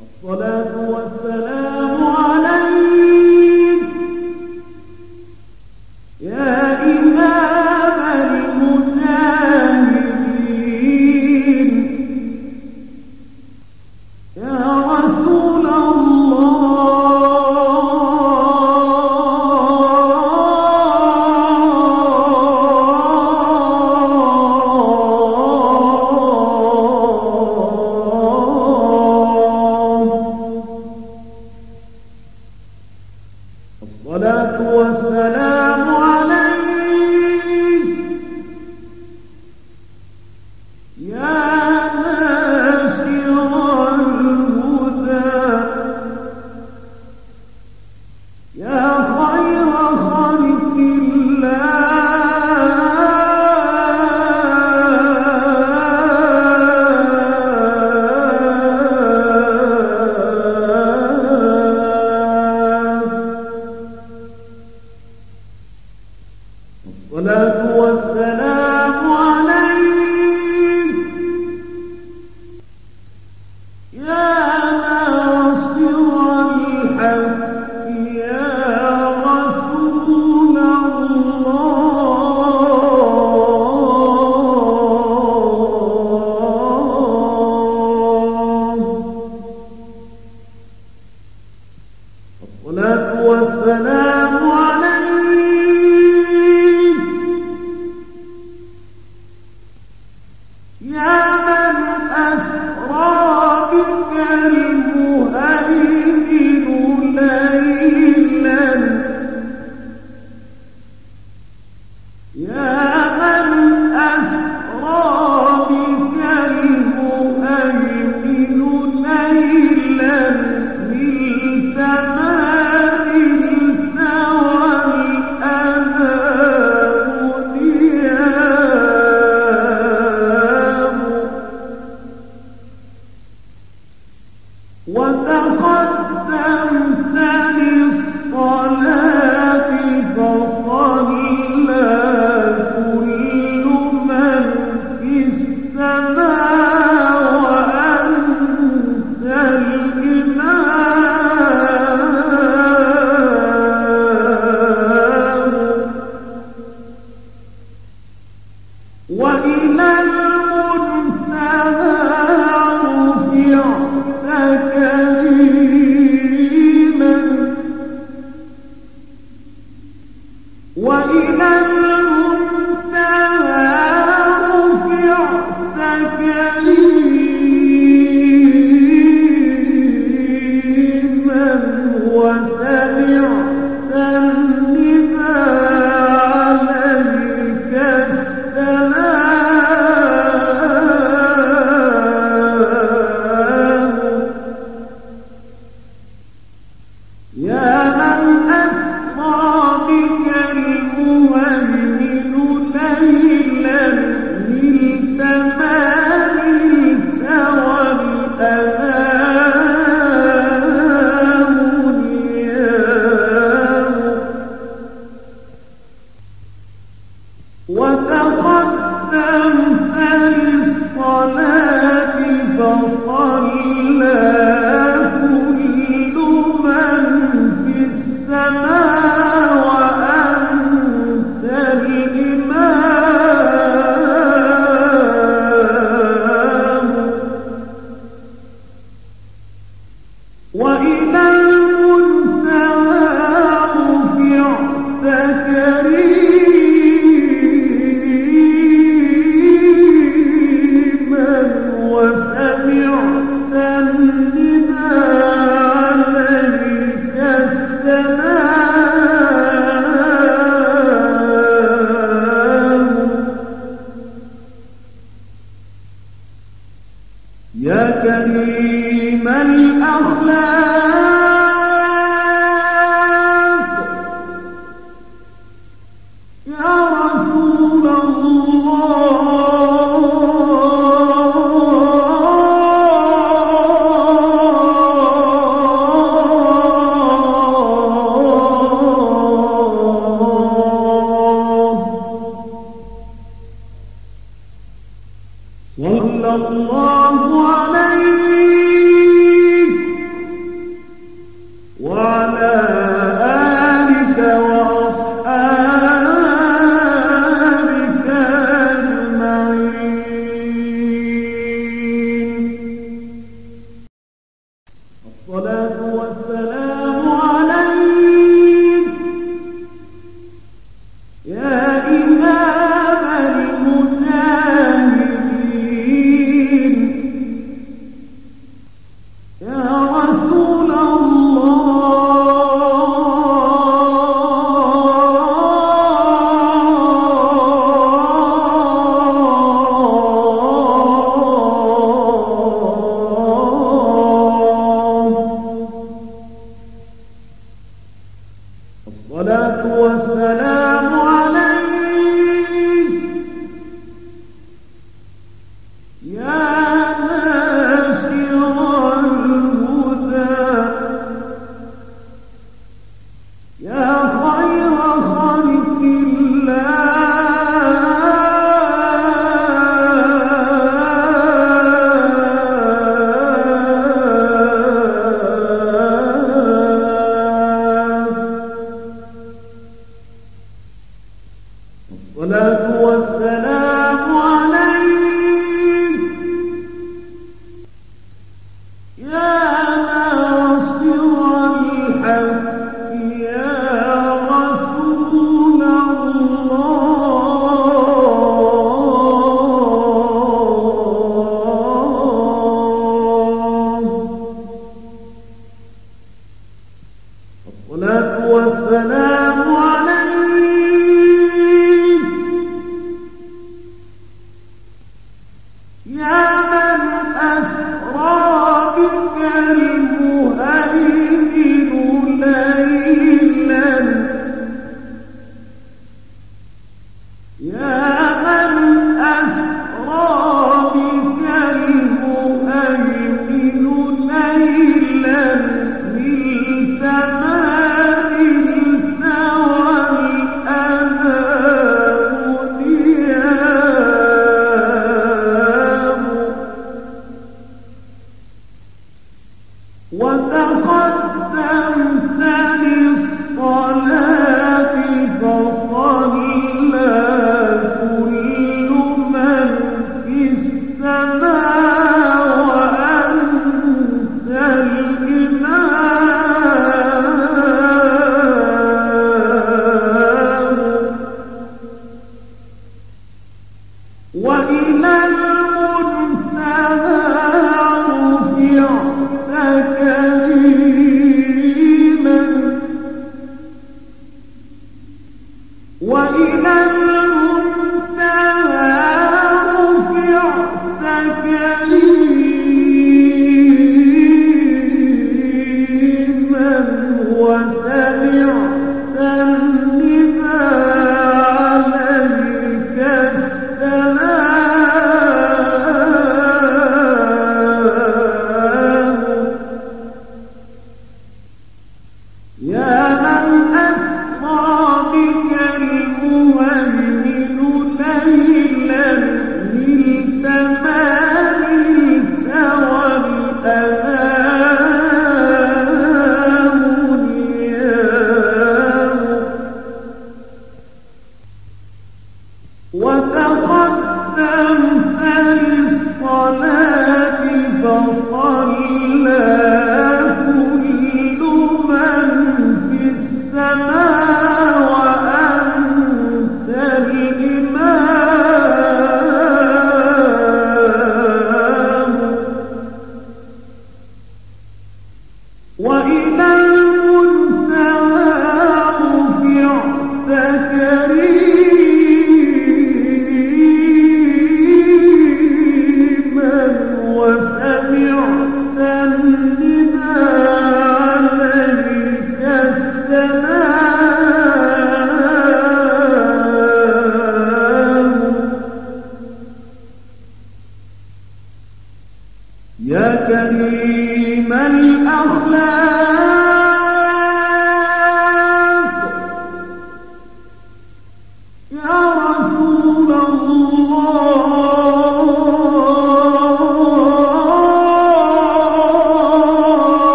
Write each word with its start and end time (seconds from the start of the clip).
الصلاة 0.00 0.72
والسلام 0.90 1.65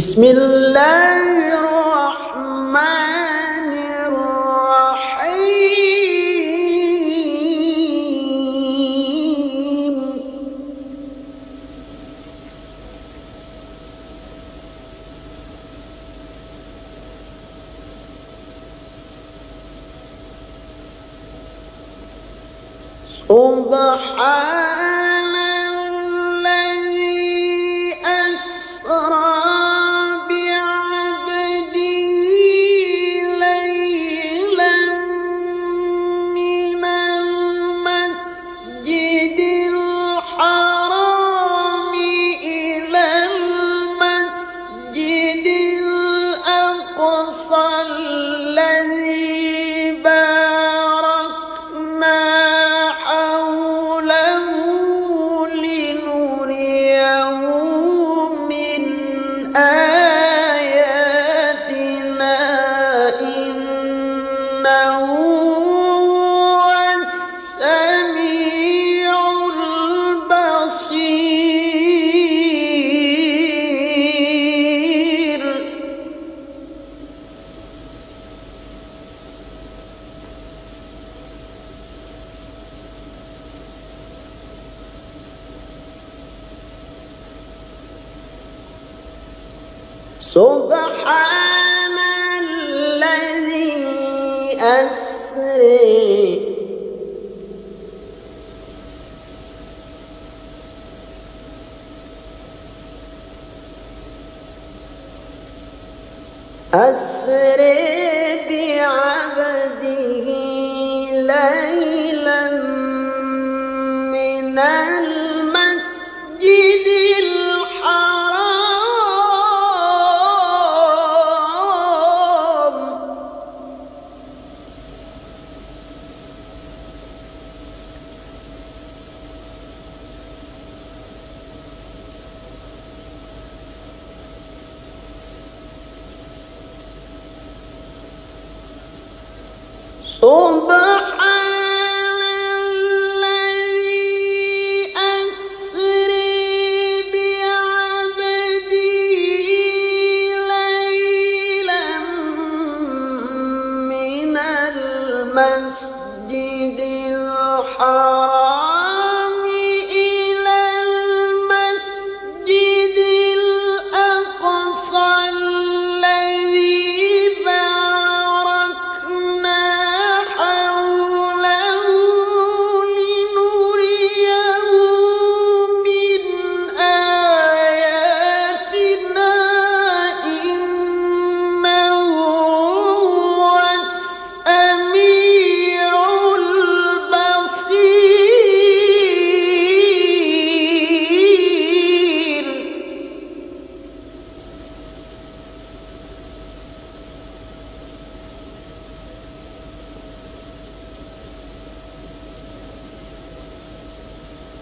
بسم 0.00 0.22
الله 0.24 0.99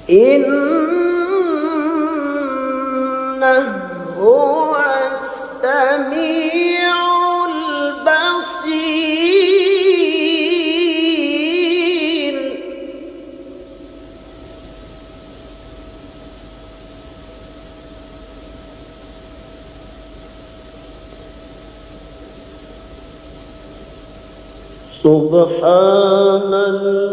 إنه 0.10 0.50
هو 4.20 4.76
السميع 5.14 6.96
البصير. 7.46 8.10
سبحان 25.04 26.54
الذي 26.54 27.09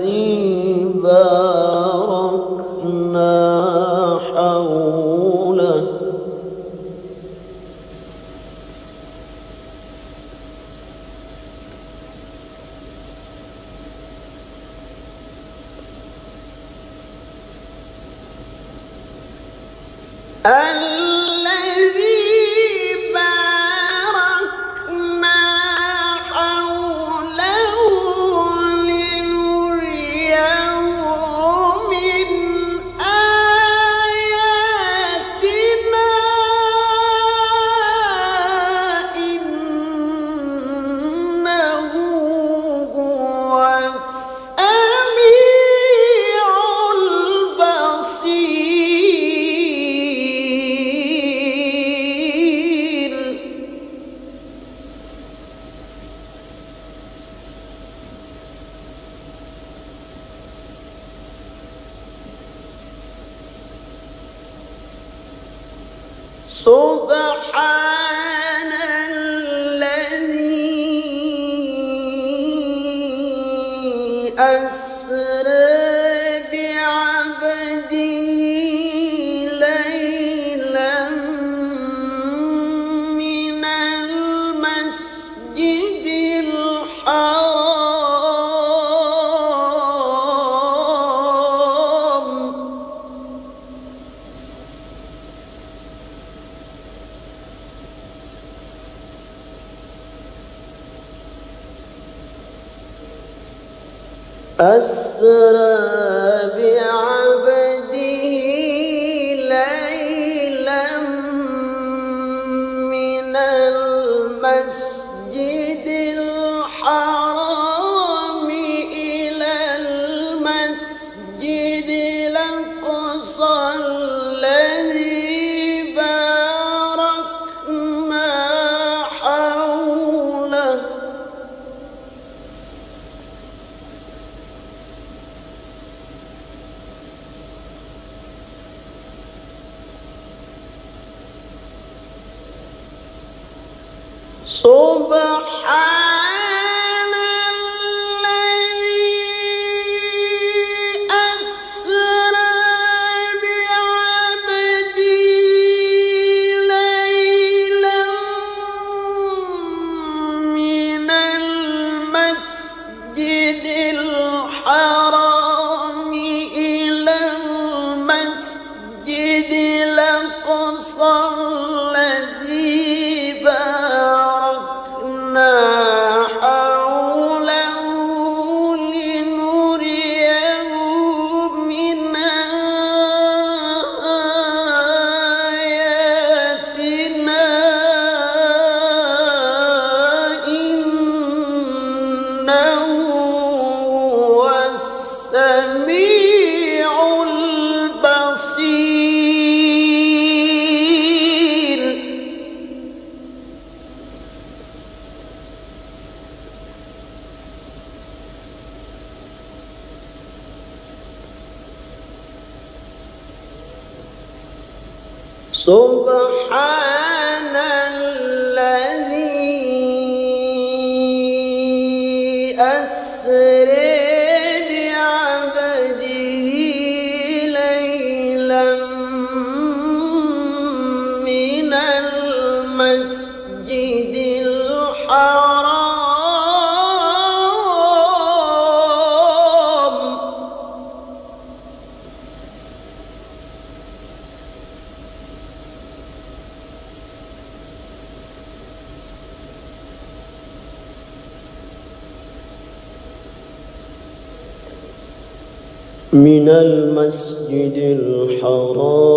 من 256.15 256.49
المسجد 256.49 257.75
الحرام. 257.75 259.14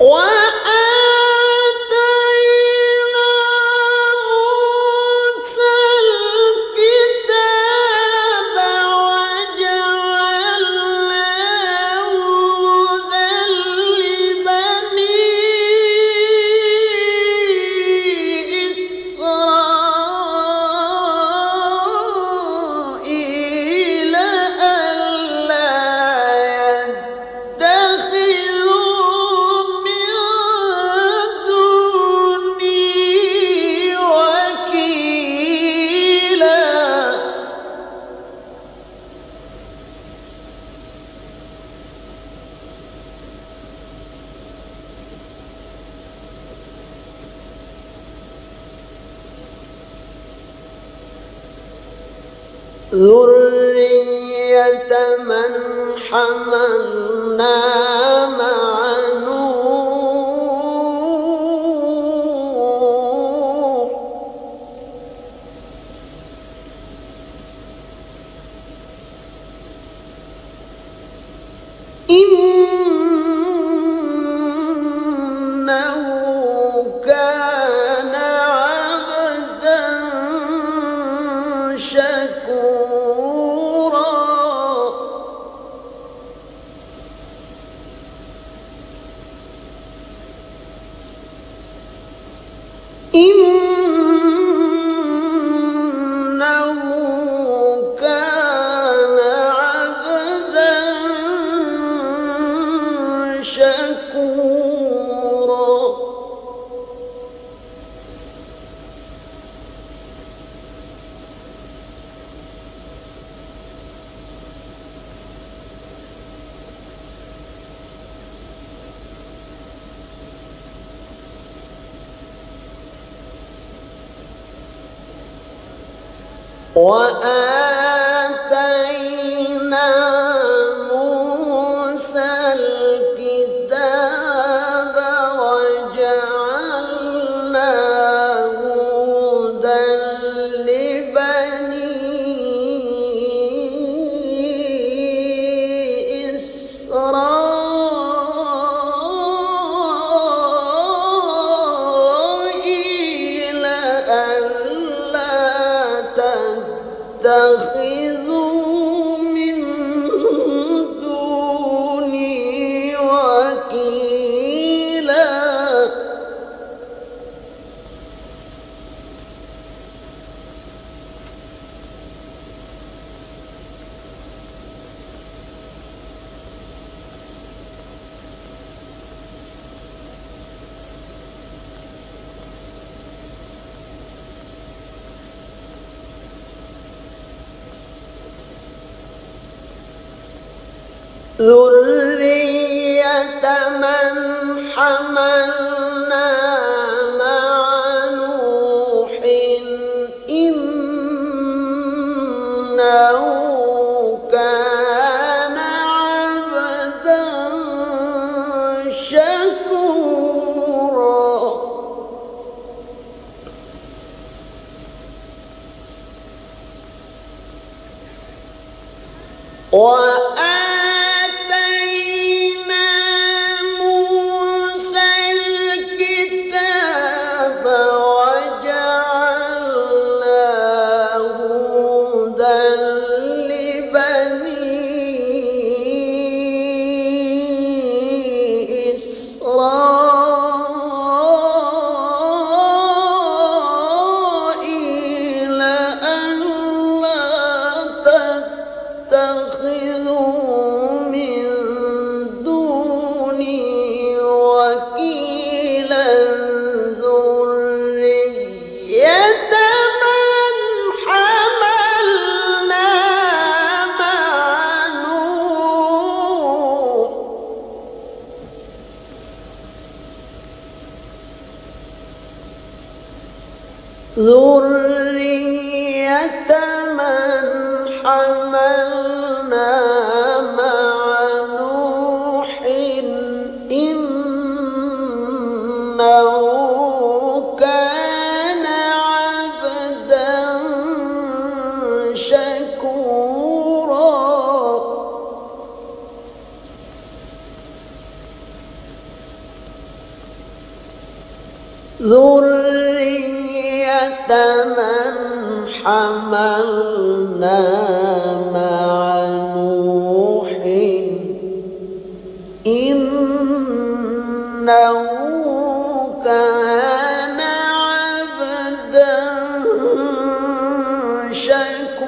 Wow! 0.00 0.27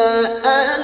لأن 0.00 0.79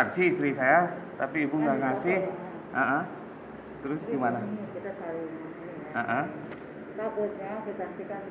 kwitansi 0.00 0.32
istri 0.32 0.50
saya, 0.56 0.96
tapi 1.20 1.44
ibu 1.44 1.60
nggak 1.60 1.76
ngasih. 1.76 2.24
Ah, 2.72 2.80
ah. 2.80 3.02
Terus 3.84 4.00
gimana? 4.08 4.40
Ah, 5.92 6.00
ah. 6.00 6.24
takutnya 6.96 7.52
kita 7.68 7.84
kan 8.08 8.22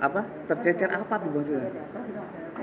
Apa? 0.00 0.20
Tercecer 0.46 0.90
apa 0.94 1.14
tuh 1.18 1.30
maksudnya? 1.34 1.70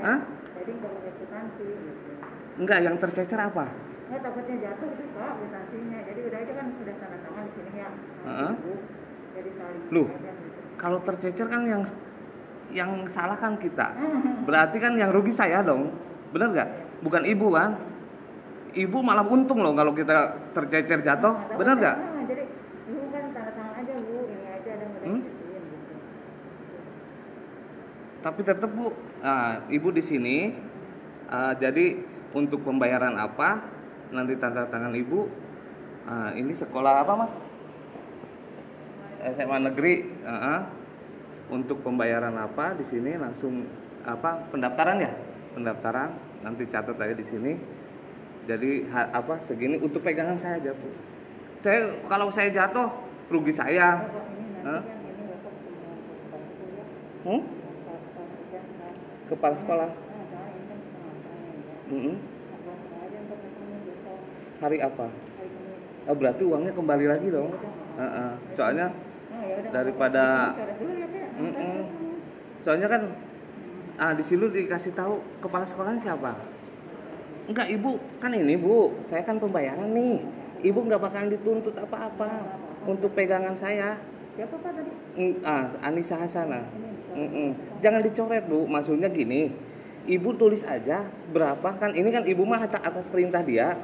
Hah? 0.03 0.19
jadi 0.57 0.71
nggak 0.83 0.91
boleh 0.99 1.13
kwitansi 1.15 1.63
gitu 1.63 2.11
Enggak, 2.57 2.79
yang 2.83 2.95
tercecer 2.99 3.39
apa? 3.39 3.65
ya 4.07 4.17
takutnya 4.23 4.55
jatuh 4.63 4.87
itu 4.87 5.03
pak 5.15 5.31
kwitansinya 5.35 5.99
jadi 6.07 6.19
udah 6.31 6.39
aja 6.39 6.53
kan 6.55 6.67
sudah 6.79 6.95
tanda 6.95 7.17
tangan 7.27 7.43
di 7.43 7.51
sini 7.59 7.71
ya 7.75 7.89
Heeh. 8.23 8.51
Ibu. 8.55 8.73
jadi 9.35 9.49
saling 9.59 9.83
Loh. 9.91 10.07
aja 10.07 10.31
gitu. 10.31 10.59
Kalau 10.79 10.99
tercecer 11.03 11.47
kan 11.51 11.61
yang 11.67 11.83
yang 12.71 12.91
salah 13.07 13.35
kan 13.39 13.59
kita. 13.59 13.87
Berarti 14.47 14.77
kan 14.79 14.95
yang 14.95 15.11
rugi 15.11 15.31
saya 15.35 15.59
dong. 15.59 15.91
Bener 16.31 16.51
nggak? 16.55 16.69
Bukan 17.03 17.23
ibu 17.27 17.47
kan? 17.51 17.75
Ibu 18.78 18.97
malah 19.01 19.25
untung 19.25 19.65
loh 19.65 19.73
kalau 19.73 19.89
kita 19.89 20.38
tercecer 20.53 21.01
jatuh. 21.01 21.34
Nah, 21.34 21.73
nggak? 21.73 21.95
nah, 21.97 22.23
jadi 22.30 22.43
ibu 22.86 23.09
kan 23.09 23.23
tanda 23.34 23.51
tangan 23.57 23.73
aja 23.82 23.93
bu 23.97 24.15
ini 24.30 24.45
aja 24.45 24.69
ada 24.69 24.86
udah 24.86 25.01
Hmm? 25.01 25.21
gituin 25.25 25.63
gitu 25.65 25.93
Tapi 28.21 28.39
tetap 28.45 28.69
bu, 28.69 28.93
ah, 29.25 29.65
ibu 29.73 29.89
di 29.89 30.03
sini. 30.05 30.38
ah, 31.25 31.57
jadi 31.57 31.97
untuk 32.38 32.61
pembayaran 32.61 33.17
apa? 33.17 33.65
Nanti 34.13 34.38
tanda 34.38 34.69
tangan 34.69 34.93
ibu. 34.93 35.25
ah, 36.05 36.30
ini 36.38 36.53
sekolah 36.53 37.01
apa 37.01 37.13
mas? 37.17 37.34
SMA 39.34 39.57
negeri. 39.73 40.05
ah, 40.21 40.30
ah. 40.30 40.59
untuk 41.49 41.80
pembayaran 41.82 42.36
apa 42.38 42.75
di 42.78 42.86
sini 42.86 43.17
langsung 43.17 43.65
apa 44.05 44.53
pendaftaran 44.53 45.01
ya? 45.01 45.11
Pendaftaran 45.57 46.13
nanti 46.45 46.69
catat 46.69 46.93
aja 46.93 47.15
di 47.17 47.25
sini. 47.25 47.53
Jadi 48.47 48.87
apa 48.91 49.33
segini 49.43 49.75
untuk 49.77 50.01
pegangan 50.01 50.39
saya 50.39 50.71
bu. 50.71 50.89
Saya 51.59 51.91
kalau 52.07 52.31
saya 52.31 52.47
jatuh 52.47 52.87
rugi 53.27 53.51
saya. 53.51 54.07
Hah? 54.63 54.81
Hmm? 57.27 57.43
kepala 59.27 59.55
sekolah 59.59 59.89
soalnya 61.91 63.79
besok 63.83 64.19
Hari 64.63 64.77
apa? 64.79 65.07
Oh, 66.07 66.15
berarti 66.15 66.43
uangnya 66.47 66.71
kembali 66.71 67.05
lagi 67.11 67.27
dong. 67.27 67.51
Heeh. 67.99 68.31
Soalnya 68.55 68.87
Oh, 69.27 69.43
ya 69.43 69.59
udah, 69.59 69.71
Daripada-. 69.75 70.55
Mm-mm. 71.37 71.77
soalnya 72.57 72.87
kan 72.89 73.01
ah 74.01 74.11
di 74.17 74.23
dikasih 74.49 74.97
tahu 74.97 75.21
kepala 75.37 75.61
sekolahnya 75.61 76.01
siapa? 76.01 76.33
Enggak, 77.47 77.67
Ibu. 77.71 77.91
Kan 78.19 78.35
ini, 78.35 78.59
Bu. 78.59 78.91
Saya 79.07 79.23
kan 79.23 79.39
pembayaran 79.39 79.95
nih. 79.95 80.19
Ibu 80.67 80.79
nggak 80.83 80.99
bakalan 80.99 81.31
dituntut 81.31 81.73
apa-apa 81.79 82.43
untuk 82.83 83.15
pegangan 83.15 83.55
saya. 83.55 83.95
Siapa 84.35 84.53
Pak 84.59 84.71
tadi? 84.75 84.91
Mm, 85.15 85.33
Ah, 85.47 85.65
Anissa 85.81 86.19
Hasanah. 86.19 86.67
Mm-mm. 87.15 87.55
Jangan 87.79 88.03
dicoret, 88.03 88.43
Bu. 88.45 88.67
Maksudnya 88.67 89.07
gini. 89.09 89.49
Ibu 90.07 90.39
tulis 90.39 90.63
aja 90.63 91.03
berapa 91.35 91.75
kan 91.75 91.91
ini 91.91 92.07
kan 92.15 92.23
ibu 92.23 92.47
mah 92.47 92.63
atas, 92.63 93.11
perintah 93.11 93.43
dia. 93.43 93.75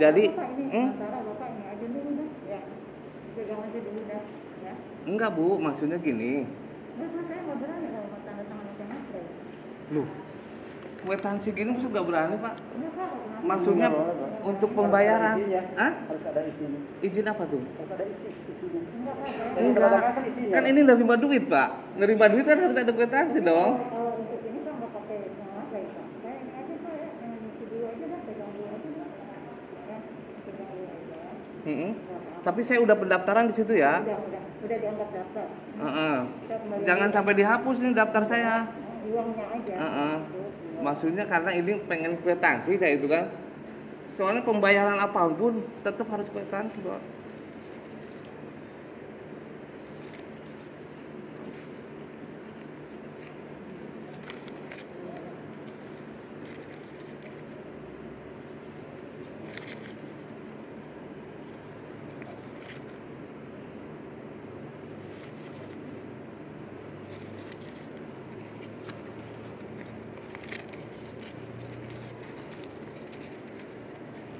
Jadi, 0.00 0.32
Bapak 0.32 0.48
ini 0.56 0.64
hmm? 0.64 0.88
sementara 0.96 1.18
Bapak 1.28 1.48
ini 1.52 1.62
aja 1.68 1.86
dulu 1.92 2.10
dah. 2.16 2.28
Ya. 2.48 2.60
Pegang 3.36 3.60
aja 3.68 3.78
dulu 3.84 4.00
dah. 4.08 4.22
Ya. 4.64 4.72
enggak, 5.04 5.30
Bu. 5.36 5.46
Maksudnya 5.60 5.98
gini. 6.00 6.48
Bapak 6.96 7.22
saya 7.28 7.40
nggak 7.44 7.58
berani 7.60 7.86
kalau 7.92 8.08
mau 8.08 8.20
tanda 8.24 8.42
tangan 8.48 8.64
macam 8.64 8.86
apa. 8.96 9.20
Loh, 9.92 10.08
kwitansi 11.08 11.48
gini 11.56 11.72
masuk 11.72 11.90
gak 11.96 12.04
berani 12.04 12.36
pak? 12.36 12.54
Maksudnya 13.40 13.88
untuk 14.44 14.70
pembayaran? 14.76 15.40
Hah? 15.80 15.92
harus 16.04 16.24
ada 16.28 16.40
isinya 16.44 16.80
Izin 17.00 17.24
apa 17.24 17.42
tuh? 17.48 17.62
harus 17.64 17.90
ada 17.96 18.04
isi 18.04 18.28
isinya 18.28 18.82
Enggak 19.56 19.88
kan 19.88 20.22
isinya. 20.28 20.52
kan 20.52 20.62
ini 20.68 20.80
nerima 20.84 21.14
duit 21.16 21.44
pak. 21.48 21.68
Nerima 21.96 22.26
duit 22.28 22.44
kan 22.44 22.58
harus 22.60 22.76
ada 22.76 22.92
kwitansi 22.92 23.40
dong. 23.40 23.70
aja. 23.80 24.08
Mm-mm. 31.68 31.92
Tapi 32.44 32.60
saya 32.64 32.78
udah 32.80 32.96
pendaftaran 32.96 33.44
di 33.50 33.54
situ 33.56 33.76
ya. 33.76 34.00
Udah, 34.00 34.16
udah, 34.16 34.42
udah 34.64 34.76
dianggap 34.80 35.08
daftar. 35.12 35.46
Kita 35.48 36.56
kembali 36.64 36.82
Jangan 36.86 37.08
sampai 37.12 37.34
dihapus 37.36 37.76
nih 37.82 37.92
daftar 37.92 38.22
saya. 38.24 38.54
Uangnya 39.08 39.44
aja. 39.52 39.74
Heeh. 39.76 40.37
Maksudnya 40.78 41.26
karena 41.26 41.50
ini 41.52 41.78
pengen 41.90 42.16
kwitansi 42.22 42.78
saya 42.78 42.96
itu 42.96 43.06
kan. 43.10 43.26
Soalnya 44.14 44.42
pembayaran 44.42 44.98
apa 44.98 45.30
pun 45.30 45.62
tetap 45.86 46.10
harus 46.10 46.26
kwitansi 46.30 46.82
pak. 46.82 47.02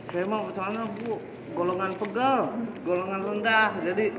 Saya 0.09 0.25
mau 0.25 0.49
soalnya 0.69 0.85
bu 1.01 1.17
golongan 1.57 1.97
pegal, 1.97 2.53
golongan 2.85 3.21
rendah. 3.25 3.73
Jadi 3.81 4.13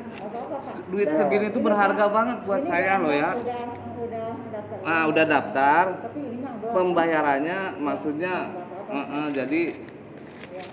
duit 0.89 1.09
segini 1.13 1.53
itu 1.53 1.61
berharga 1.61 2.09
banget 2.09 2.37
buat 2.41 2.65
saya 2.65 2.97
loh 2.97 3.13
ya. 3.13 3.37
Udah, 3.37 5.05
udah 5.05 5.25
daftar. 5.29 5.85
Ah 5.93 6.09
pembayarannya 6.69 7.81
maksudnya 7.81 8.33
eh, 8.89 8.97
eh, 8.97 9.27
jadi 9.33 9.61
Ya, 10.49 10.65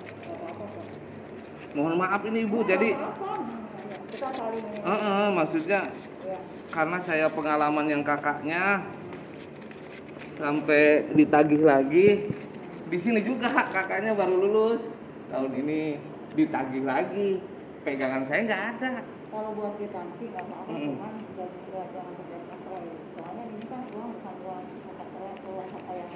mohon 1.73 2.01
maaf 2.01 2.25
ini 2.25 2.49
ibu 2.49 2.65
jadi 2.65 2.97
eh, 2.97 4.89
eh, 4.89 5.29
maksudnya 5.33 5.93
Ya. 6.27 6.37
karena 6.75 6.99
saya 7.01 7.31
pengalaman 7.31 7.87
yang 7.87 8.03
kakaknya 8.03 8.83
sampai 10.37 11.07
ditagih 11.15 11.63
lagi 11.65 12.29
di 12.91 12.99
sini 12.99 13.21
juga 13.23 13.49
kakaknya 13.73 14.13
baru 14.17 14.37
lulus 14.37 14.96
tahun 15.27 15.53
ini 15.57 15.81
ditagih 16.33 16.85
lagi 16.85 17.29
pegangan 17.83 18.23
saya 18.25 18.41
nggak 18.45 18.65
ada 18.73 18.93
Kalau 19.27 19.53
buat 19.53 19.77
kwitansi 19.77 20.25
nggak 20.27 20.45
apa-apa, 20.45 20.71
Mm-mm. 20.71 20.97
cuman 20.97 21.13
nggak 21.29 21.49
nggak- 21.67 21.91
jangan 21.93 22.13
masalah. 22.17 22.83
Soalnya 23.13 23.45
ini 23.47 23.65
kan 23.65 23.81
uang 23.91 24.11
bukan 24.15 24.35
uang 24.41 24.65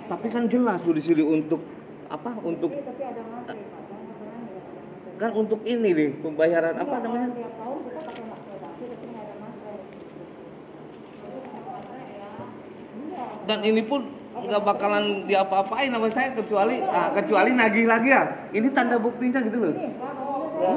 tapi 0.03 0.27
kan 0.29 0.45
jelas 0.45 0.79
bu 0.81 0.91
di 0.91 1.01
sini 1.01 1.23
untuk 1.23 1.61
apa 2.09 2.35
untuk 2.41 2.67
Tapi, 2.69 2.83
tapi 2.83 3.03
ada 3.05 3.23
materi, 3.25 3.63
Pak. 3.63 3.81
Jangan 3.85 4.11
berani 4.13 4.49
ya, 4.49 4.59
ada 4.59 4.83
materi. 4.83 5.15
kan 5.17 5.31
untuk 5.33 5.61
ini 5.63 5.89
nih 5.93 6.11
pembayaran 6.19 6.75
apa 6.75 6.91
Iya, 6.91 7.05
namanya 7.05 7.29
Tiap 7.31 7.53
tahun 7.55 7.79
kita 7.79 8.01
pakai 8.01 8.25
ya. 8.25 8.69
Iya. 13.01 13.25
dan 13.45 13.59
ini 13.63 13.83
pun 13.83 14.01
nggak 14.33 14.63
bakalan 14.63 15.05
diapa-apain 15.25 15.91
sama 15.91 16.07
saya 16.09 16.31
kecuali 16.33 16.79
ah, 16.81 17.11
kecuali 17.11 17.51
nagih 17.53 17.85
lagi 17.85 18.09
ya 18.09 18.23
ini 18.51 18.71
tanda 18.71 18.95
buktinya 18.97 19.41
gitu 19.41 19.59
loh 19.59 19.75
kan 19.75 20.77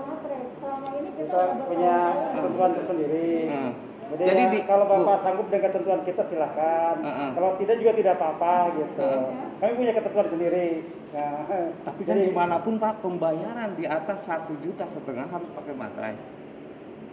materi. 0.00 0.36
Selama 0.56 0.88
ini 0.96 1.08
kita 1.14 1.40
punya 1.62 1.96
ketentuan 2.32 2.70
tersendiri 2.74 3.28
Hmm. 3.44 3.72
jadi, 4.10 4.22
Jadi 4.26 4.42
ya, 4.42 4.50
di- 4.50 4.64
kalau 4.64 4.84
bapak 4.84 5.00
Bu. 5.08 5.22
sanggup 5.22 5.46
dengan 5.48 5.64
ketentuan 5.64 6.00
kita 6.02 6.22
silahkan 6.24 6.94
Heeh. 6.98 7.28
kalau 7.32 7.50
tidak 7.56 7.76
juga 7.78 7.92
tidak 7.94 8.12
apa-apa 8.16 8.54
gitu 8.74 9.00
Heeh. 9.00 9.22
kami 9.56 9.72
punya 9.76 9.92
ketentuan 9.94 10.28
sendiri 10.28 10.68
nah, 11.10 11.40
tapi 11.80 12.00
kan 12.02 12.10
jadi 12.12 12.22
di 12.24 12.32
mana 12.32 12.56
pun 12.58 12.74
pak 12.76 12.94
pembayaran 12.98 13.70
di 13.72 13.84
atas 13.86 14.18
satu 14.20 14.52
juta 14.58 14.84
setengah 14.84 15.26
harus 15.26 15.48
pakai 15.48 15.74
materai 15.74 16.14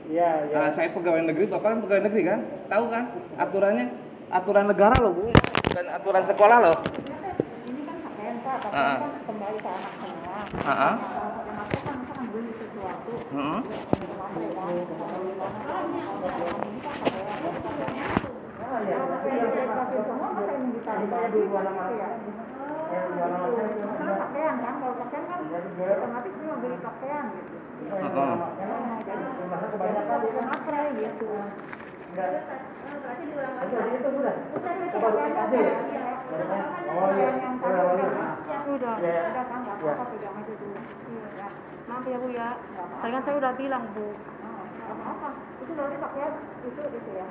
ya 0.10 0.32
ya 0.44 0.56
Nah, 0.58 0.70
saya 0.70 0.90
pegawai 0.90 1.22
negeri, 1.24 1.46
Bapak 1.48 1.68
kan 1.70 1.80
pegawai 1.80 2.04
negeri 2.04 2.22
kan? 2.26 2.40
Tahu 2.68 2.86
kan 2.90 3.04
aturannya? 3.38 3.86
Aturan 4.32 4.64
negara 4.72 4.96
loh, 4.96 5.12
Bu. 5.12 5.28
Bukan 5.28 5.86
aturan 5.92 6.24
sekolah 6.24 6.58
loh. 6.64 6.78
Ini 7.68 7.84
kan 7.84 7.98
pakaian, 8.00 8.36
Pak, 8.40 8.56
tapi 8.64 8.72
Ah, 8.72 8.80
ah. 8.80 8.96
kan 9.04 9.12
kembali 9.28 9.58
ke 9.60 9.68
anak 9.68 9.92
semua. 10.00 10.48
Kan 10.56 12.26
beli 12.32 12.52
sesuatu, 12.56 13.12
pakaian. 24.16 24.56
Kan. 24.64 24.74
Kalau 24.80 26.24
gitu 26.24 26.56
beli 26.56 26.78
pakaian 26.80 27.26
gitu. 27.36 27.56
Nah, 32.12 32.28
itu 33.88 34.04
gitu. 34.04 34.30
Oh 36.92 37.08
iya. 37.16 37.32
Iya, 38.72 39.00
iya. 39.00 39.32
kan 39.48 39.64
apa-apa 39.64 40.04
pegang 40.12 40.36
aja 40.36 40.54
dulu. 40.60 40.76
Iya. 40.76 41.48
Maaf 41.88 42.04
ya 42.04 42.18
Bu 42.20 42.28
ya. 42.36 42.50
Tadi 43.00 43.12
kan 43.16 43.24
saya 43.24 43.36
udah 43.40 43.52
bilang 43.56 43.84
Bu. 43.96 44.12
Apa-apa. 44.92 45.30
Itu 45.64 45.72
berarti 45.72 45.98
pakaian 46.04 46.34
itu 46.68 46.82
itu 46.84 47.12
ya. 47.16 47.28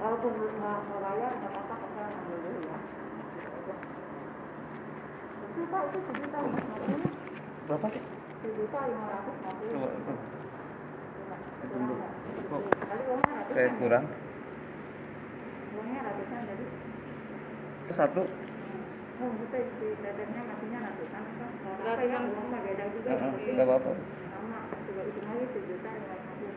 Walaupun 0.00 0.30
belum 0.32 0.54
mau 0.64 0.98
bayar 1.04 1.32
apa-apa 1.44 1.74
pakaian 1.76 2.08
ambil 2.24 2.38
dulu 2.40 2.60
ya. 2.64 2.78
Itu 5.44 5.60
Pak 5.68 5.82
itu 5.92 5.98
sejuta. 6.08 6.38
Berapa 7.68 7.86
sih? 7.92 8.02
Sejuta 8.40 8.80
lima 8.88 9.06
ratus 9.12 9.34
lima 9.36 9.52
puluh. 9.60 10.43
Coba. 11.70 11.96
Kok 12.44 12.62
kayak 13.54 13.72
kurang? 13.80 14.04
Uangnya 15.74 16.00
ratusan 16.04 16.40
jadi. 16.44 16.66
Itu 17.84 17.92
satu. 17.94 18.22
Oh, 19.14 19.30
kita 19.30 19.58
di 19.78 19.88
tetenya 20.02 20.40
ngasihnya 20.44 20.78
ratusan 20.82 21.22
apa? 21.22 21.46
Kalau 21.62 21.92
apa 21.94 22.02
ya 22.04 22.18
uang 22.20 22.46
beda 22.50 22.84
juga. 22.92 23.10
Apa-apa. 23.64 23.92
sama 24.34 24.58
sejuta 25.54 25.90
lima 25.94 26.14
ratus 26.18 26.56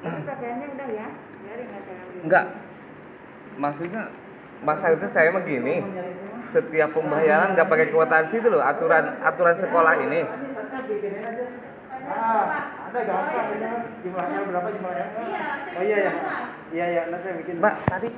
itu 0.00 0.20
pakaiannya 0.24 0.66
udah 0.72 0.88
ya 0.96 1.08
biarin 1.44 1.66
saya 1.68 2.00
ambil 2.00 2.20
Enggak. 2.24 2.44
Maksudnya 3.60 4.02
maksudnya 4.64 5.08
saya 5.12 5.28
mah 5.28 5.44
gini. 5.44 5.76
Setiap 6.50 6.90
pembayaran 6.96 7.54
nggak 7.54 7.68
pakai 7.68 7.92
kwitansi 7.94 8.36
itu 8.42 8.48
loh 8.50 8.64
aturan 8.64 9.20
aturan 9.22 9.56
sekolah 9.60 9.94
ini. 10.02 10.20
Ah, 12.10 12.46
ada 12.90 13.00
gampang 13.06 13.46
ini 13.54 13.68
jumlahnya 14.02 14.38
berapa 14.50 14.68
jumlahnya? 14.74 15.06
Oh 15.78 15.82
iya 15.86 15.96
ya. 16.02 16.12
Iya 16.74 16.86
ya, 16.90 17.02
nanti 17.06 17.24
saya 17.30 17.38
bikin. 17.38 17.62
Mbak, 17.62 17.74
tadi 17.86 18.08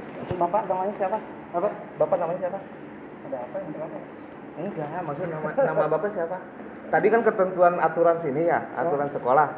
Bapak 0.40 0.62
namanya 0.64 0.93
siapa? 0.97 1.18
apa? 1.53 1.68
Bapak 2.01 2.16
namanya 2.16 2.40
siapa? 2.40 2.59
Ada 3.28 3.36
apa 3.36 3.57
yang 3.61 3.70
berapa? 3.76 3.97
Enggak, 4.53 4.88
maksudnya 5.05 5.28
nama 5.36 5.49
nama 5.53 5.84
Bapak 5.93 6.11
siapa? 6.16 6.36
Tadi 6.88 7.07
kan 7.09 7.20
ketentuan 7.24 7.74
aturan 7.80 8.16
sini 8.20 8.49
ya, 8.49 8.64
aturan 8.76 9.09
sekolah. 9.12 9.49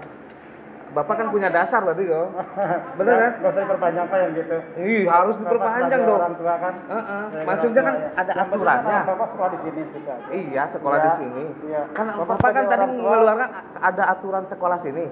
Bapak 0.95 1.14
kan 1.18 1.26
punya 1.28 1.51
dasar 1.51 1.82
berarti 1.82 2.07
yo. 2.07 2.30
Bener 2.99 3.14
kan? 3.18 3.32
Gak 3.42 3.51
usah 3.51 3.62
diperpanjang 3.66 4.07
Pak 4.07 4.18
yang 4.20 4.32
gitu. 4.32 4.57
Ih, 4.78 5.03
harus 5.05 5.34
diperpanjang 5.36 6.01
Bapak 6.01 6.09
dong. 6.09 6.20
Orang 6.22 6.34
tua 6.38 6.55
kan. 6.57 6.74
Heeh. 6.86 7.22
Ya, 7.34 7.42
Maksudnya 7.45 7.82
kan 7.82 7.95
ya. 7.95 8.09
ada 8.14 8.32
Yang 8.32 8.38
penting 8.38 8.55
aturannya. 8.55 8.95
kan 8.95 9.09
Bapak 9.11 9.28
sekolah 9.28 9.51
di 9.51 9.59
sini 9.59 9.80
juga. 9.90 10.14
Iya, 10.30 10.62
sekolah 10.70 10.97
Iya, 10.97 11.05
di 11.05 11.11
sini. 11.18 11.45
iya. 11.66 11.82
Kan 11.90 12.07
Bapak 12.09 12.26
Bapak, 12.30 12.51
kan 12.55 12.64
tadi 12.70 12.84
mengeluarkan 12.88 13.51
ada 13.76 14.03
aturan 14.09 14.45
sekolah 14.47 14.78
sini. 14.78 15.05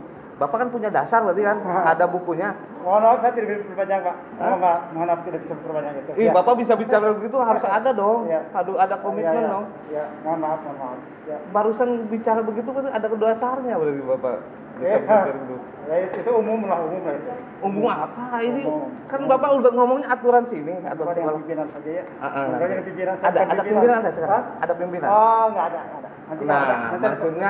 Bapak 0.43 0.57
kan 0.59 0.69
punya 0.69 0.91
dasar 0.91 1.23
berarti 1.23 1.39
kan? 1.41 1.55
Ada 1.87 2.05
bukunya. 2.05 2.51
Mohon 2.83 3.01
maaf 3.01 3.19
saya 3.23 3.31
tidak 3.31 3.47
bisa 3.47 3.59
diperpanjang 3.63 4.01
Pak. 4.03 4.17
Mohon 4.35 4.59
maaf, 4.59 4.81
mohon 4.91 5.07
maaf 5.07 5.21
tidak 5.23 5.41
bisa 5.41 5.55
diperpanjang 5.55 5.95
itu. 5.95 6.11
Ih, 6.13 6.27
Ya. 6.27 6.33
Bapak 6.35 6.55
bisa 6.59 6.73
bicara 6.75 7.07
begitu 7.15 7.37
harus 7.39 7.63
ada 7.63 7.91
dong. 7.95 8.21
Iya. 8.27 8.41
Aduh, 8.53 8.75
ada 8.75 8.95
komitmen 8.99 9.31
Ya, 9.31 9.39
ya. 9.39 9.49
dong. 9.49 9.65
Ya, 9.87 10.05
mohon 10.21 10.39
maaf, 10.43 10.59
mohon 10.61 10.77
maaf. 10.83 10.99
Ya. 11.23 11.39
Barusan 11.49 11.89
bicara 12.11 12.43
begitu 12.43 12.69
kan 12.69 12.91
ada 12.91 13.07
dasarnya 13.07 13.75
berarti 13.79 14.03
Bapak 14.03 14.35
bisa 14.73 14.83
Ya, 14.83 14.97
bicara 14.99 15.31
begitu. 15.31 15.55
ya, 15.85 15.95
itu 16.11 16.31
umum 16.33 16.61
lah, 16.65 16.79
umum 16.83 17.01
lah 17.01 17.15
itu. 17.15 17.31
Umum 17.63 17.85
apa 17.87 18.25
ini? 18.43 18.63
Umum. 18.67 18.91
Kan 19.07 19.21
Bapak 19.31 19.49
udah 19.55 19.73
ngomongnya 19.73 20.09
aturan 20.11 20.45
sini, 20.45 20.75
aturan 20.83 21.15
sekolah. 21.15 21.39
pimpinan 21.39 21.67
saja 21.71 21.91
ya. 21.93 22.05
Ah, 22.19 22.25
ah, 22.25 22.31
Bapak 22.43 22.51
nanti. 22.51 22.67
dengan 22.67 22.83
pimpinan 22.83 23.15
saya 23.15 23.29
Ada 23.31 23.41
ada 23.47 23.63
pimpinan 23.63 23.97
ada 23.97 24.11
sekarang? 24.11 24.45
Ada 24.59 24.73
pimpinan. 24.75 25.07
Oh, 25.07 25.45
enggak 25.49 25.67
ada, 25.71 25.81
enggak 25.81 26.01
ada. 26.03 26.11
Nanti 26.23 26.43
Nah, 26.43 26.65
maksudnya 26.99 27.49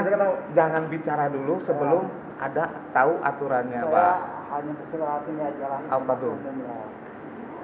jangan 0.52 0.82
bicara 0.90 1.24
dulu 1.30 1.54
sebelum 1.56 2.02
ada 2.42 2.64
tahu 2.90 3.12
aturannya, 3.22 3.80
saya 3.86 3.94
Pak. 3.94 4.16
hanya 4.50 4.72
bersilaturahmi 4.74 5.32
aja 5.38 5.66
lah. 5.70 5.80
Apa 5.86 6.12
tuh? 6.18 6.34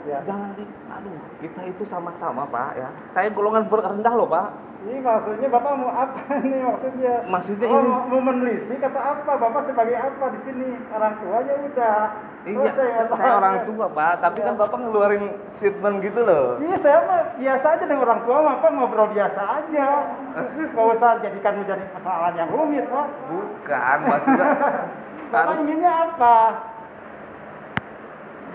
Ya. 0.06 0.18
Jangan 0.22 0.54
di, 0.54 0.64
aduh, 0.88 1.14
kita 1.42 1.60
itu 1.66 1.82
sama-sama, 1.84 2.46
Pak 2.46 2.70
ya. 2.78 2.88
Saya 3.10 3.28
golongan 3.34 3.66
rendah 3.66 4.14
loh, 4.14 4.30
Pak. 4.30 4.48
Ini 4.88 5.04
maksudnya 5.04 5.48
Bapak 5.52 5.72
mau 5.76 5.92
apa 5.92 6.20
nih 6.48 6.60
maksudnya? 6.64 7.14
Maksudnya 7.28 7.66
oh, 7.68 7.76
ini- 7.76 8.04
mau, 8.08 8.20
menelisik 8.24 8.80
atau 8.80 9.00
apa? 9.04 9.32
Bapak 9.36 9.62
sebagai 9.68 9.96
apa 10.00 10.24
di 10.32 10.40
sini? 10.48 10.68
Orang 10.88 11.12
tua 11.20 11.36
ya 11.44 11.54
udah. 11.60 12.00
Iya, 12.48 12.64
saya, 12.72 13.04
saya 13.12 13.32
orang 13.36 13.68
tua, 13.68 13.86
Pak. 13.92 14.24
Tapi 14.24 14.38
kan 14.40 14.54
Bapak 14.56 14.78
ngeluarin 14.80 15.36
statement 15.60 16.00
gitu 16.00 16.24
loh. 16.24 16.56
Iya 16.64 16.76
saya 16.80 16.98
mah 17.04 17.20
biasa 17.36 17.66
aja 17.76 17.84
dengan 17.84 18.04
orang 18.08 18.20
tua 18.24 18.36
mah 18.40 18.56
Pak 18.64 18.70
ngobrol 18.72 19.08
biasa 19.12 19.40
aja. 19.60 19.88
Gak 20.72 20.86
usah 20.96 21.10
jadikan 21.20 21.54
menjadi 21.60 21.84
persoalan 21.92 22.32
yang 22.32 22.48
rumit 22.48 22.84
Pak. 22.88 23.06
Bukan, 23.28 23.98
maksudnya 24.08 24.50
Bapak 25.32 25.40
harus 25.44 25.60
inginnya 25.60 25.92
apa? 26.08 26.36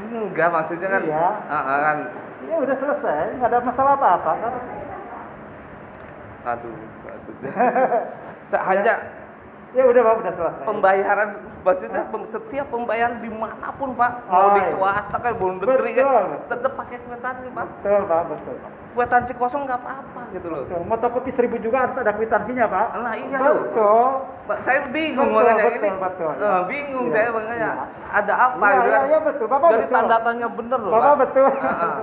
enggak 0.04 0.50
maksudnya 0.52 0.90
kan 0.90 1.02
Iya. 1.06 1.28
Ah, 1.48 1.56
ah, 1.56 1.78
kan 1.80 1.98
Ya 2.44 2.56
udah 2.60 2.76
selesai, 2.76 3.40
nggak 3.40 3.50
ada 3.50 3.60
masalah 3.64 3.94
apa-apa 3.96 4.32
kan? 4.36 4.54
Aduh 6.44 6.74
maksudnya 7.04 7.52
hanya 8.70 8.96
Ya 9.74 9.90
udah 9.90 10.06
Pak, 10.06 10.16
udah 10.22 10.34
selesai. 10.38 10.66
pembayaran 10.70 11.30
maksudnya 11.66 12.06
setiap 12.30 12.70
pembayaran 12.70 13.26
di 13.26 13.30
mana 13.34 13.74
pun 13.74 13.98
pak 13.98 14.22
mau 14.30 14.54
Oh, 14.54 14.54
di 14.54 14.62
iya. 14.62 14.70
swasta 14.70 15.18
kan 15.18 15.34
mau 15.34 15.50
negeri 15.50 15.98
kan 15.98 16.06
Betul. 16.06 16.26
tetap 16.46 16.72
pakai 16.78 16.98
kwitansi 17.02 17.48
pak 17.50 17.66
Betul 17.82 18.02
Pak, 18.06 18.22
betul 18.30 18.56
kwitansi 18.94 19.32
kosong 19.34 19.66
nggak 19.66 19.82
apa-apa 19.82 20.22
gitu 20.30 20.46
loh 20.54 20.62
Betul. 20.70 20.78
Mau 20.86 20.98
kopi 21.02 21.34
seribu 21.34 21.58
juga 21.58 21.90
harus 21.90 21.98
ada 21.98 22.14
kwitansinya 22.14 22.70
Pak. 22.70 22.88
Lah, 23.02 23.14
iya. 23.18 23.40
Betul. 23.42 24.06
Pak, 24.46 24.58
saya 24.62 24.80
bingung 24.94 25.30
Betul, 25.34 25.42
makanya 25.42 25.64
betul, 25.66 25.74
ini 25.82 25.90
betul. 25.98 26.32
Eh, 26.38 26.62
bingung 26.70 27.06
Iya, 27.10 27.14
saya 27.18 27.28
makanya 27.34 27.70
iya. 27.74 27.86
ada 28.14 28.34
apa 28.38 28.62
Iya, 28.62 28.78
gitu 28.78 28.86
iya, 28.86 28.94
kan 28.94 29.08
iya, 29.10 29.20
betul. 29.26 29.46
Bapak 29.50 29.68
jadi 29.74 29.82
betul. 29.82 29.96
tanda 29.98 30.18
tanya 30.22 30.48
bener 30.54 30.80
loh 30.86 30.92
Bapak 30.94 31.02
pak 31.02 31.18
betul. 31.26 31.50
Ah, 31.50 31.66
ah. 31.74 31.96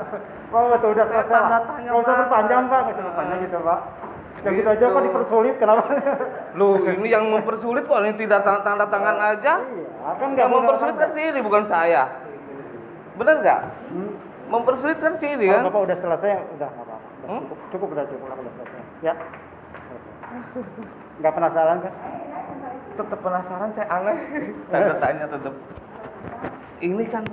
Bapak 0.51 0.68
betul 0.74 0.88
udah 0.91 1.07
selesai. 1.07 1.30
tanda 1.30 1.59
tanya 1.62 1.86
Nggak 1.86 2.03
usah 2.03 2.14
berpanjang 2.18 2.62
Pak, 2.66 2.78
nggak 2.82 2.95
usah 2.99 3.05
berpanjang 3.07 3.38
gitu 3.47 3.59
Pak. 3.62 3.80
Yang 4.41 4.55
gitu 4.64 4.68
aja 4.72 4.85
kok 4.89 5.03
dipersulit 5.05 5.55
kenapa? 5.61 5.83
Loh, 6.57 6.81
ini 6.81 7.09
yang 7.12 7.28
mempersulit 7.28 7.85
kok 7.85 8.01
ini 8.01 8.16
tidak 8.16 8.41
tanda, 8.41 8.64
tanda 8.64 8.87
tangan 8.89 9.16
aja. 9.20 9.53
Iya, 9.61 10.11
kan 10.16 10.28
Yang 10.33 10.51
mempersulit 10.51 10.97
kan 10.97 11.11
sini 11.12 11.39
bukan 11.45 11.62
saya. 11.68 12.09
Benar 13.20 13.37
nggak? 13.45 13.61
Hmm. 13.93 14.12
Mempersulit 14.49 14.99
kan 14.99 15.12
sini 15.14 15.47
kan? 15.47 15.62
Bapak 15.68 15.81
udah 15.85 15.97
selesai, 16.01 16.31
udah 16.57 16.68
apa-apa. 16.72 16.97
Hmm? 17.28 17.41
Cukup, 17.47 17.59
cukup 17.68 17.89
udah 17.93 18.05
cukup, 18.09 18.26
udah 18.33 18.53
selesai. 18.57 18.81
Ya. 19.05 19.14
Nggak 21.20 21.33
penasaran 21.37 21.76
kan? 21.85 21.95
Tetap 22.97 23.18
penasaran 23.20 23.70
saya 23.76 23.87
aneh. 23.93 24.18
Tanda 24.72 24.95
tanya 24.97 25.24
tetap. 25.28 25.55
Ini 26.81 27.05
kan 27.12 27.24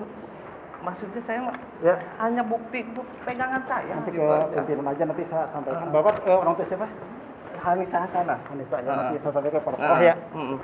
maksudnya 0.87 1.19
saya 1.19 1.39
Ya. 1.83 1.95
hanya 2.17 2.41
bukti, 2.41 2.79
pegangan 3.21 3.61
saya. 3.61 3.91
Nanti 3.93 4.09
ke 4.09 4.15
gitu 4.15 4.23
aja. 4.25 4.47
pimpinan 4.55 4.85
aja 4.87 5.03
nanti 5.03 5.23
saya 5.27 5.43
sampaikan. 5.51 5.83
Ah. 5.83 5.91
Bapak 5.91 6.15
eh, 6.23 6.31
orang 6.33 6.53
tua 6.55 6.65
siapa? 6.65 6.87
Hanisa 7.57 7.97
Hasana. 7.99 8.35
Anissa 8.47 8.77
ya, 8.79 8.87
Ah. 8.87 8.95
nanti 8.97 9.15
saya 9.19 9.31
sampaikan 9.31 9.59
ke 9.59 9.65
sekolah 9.67 9.99
ya. 10.01 10.15
mm-mm. 10.31 10.57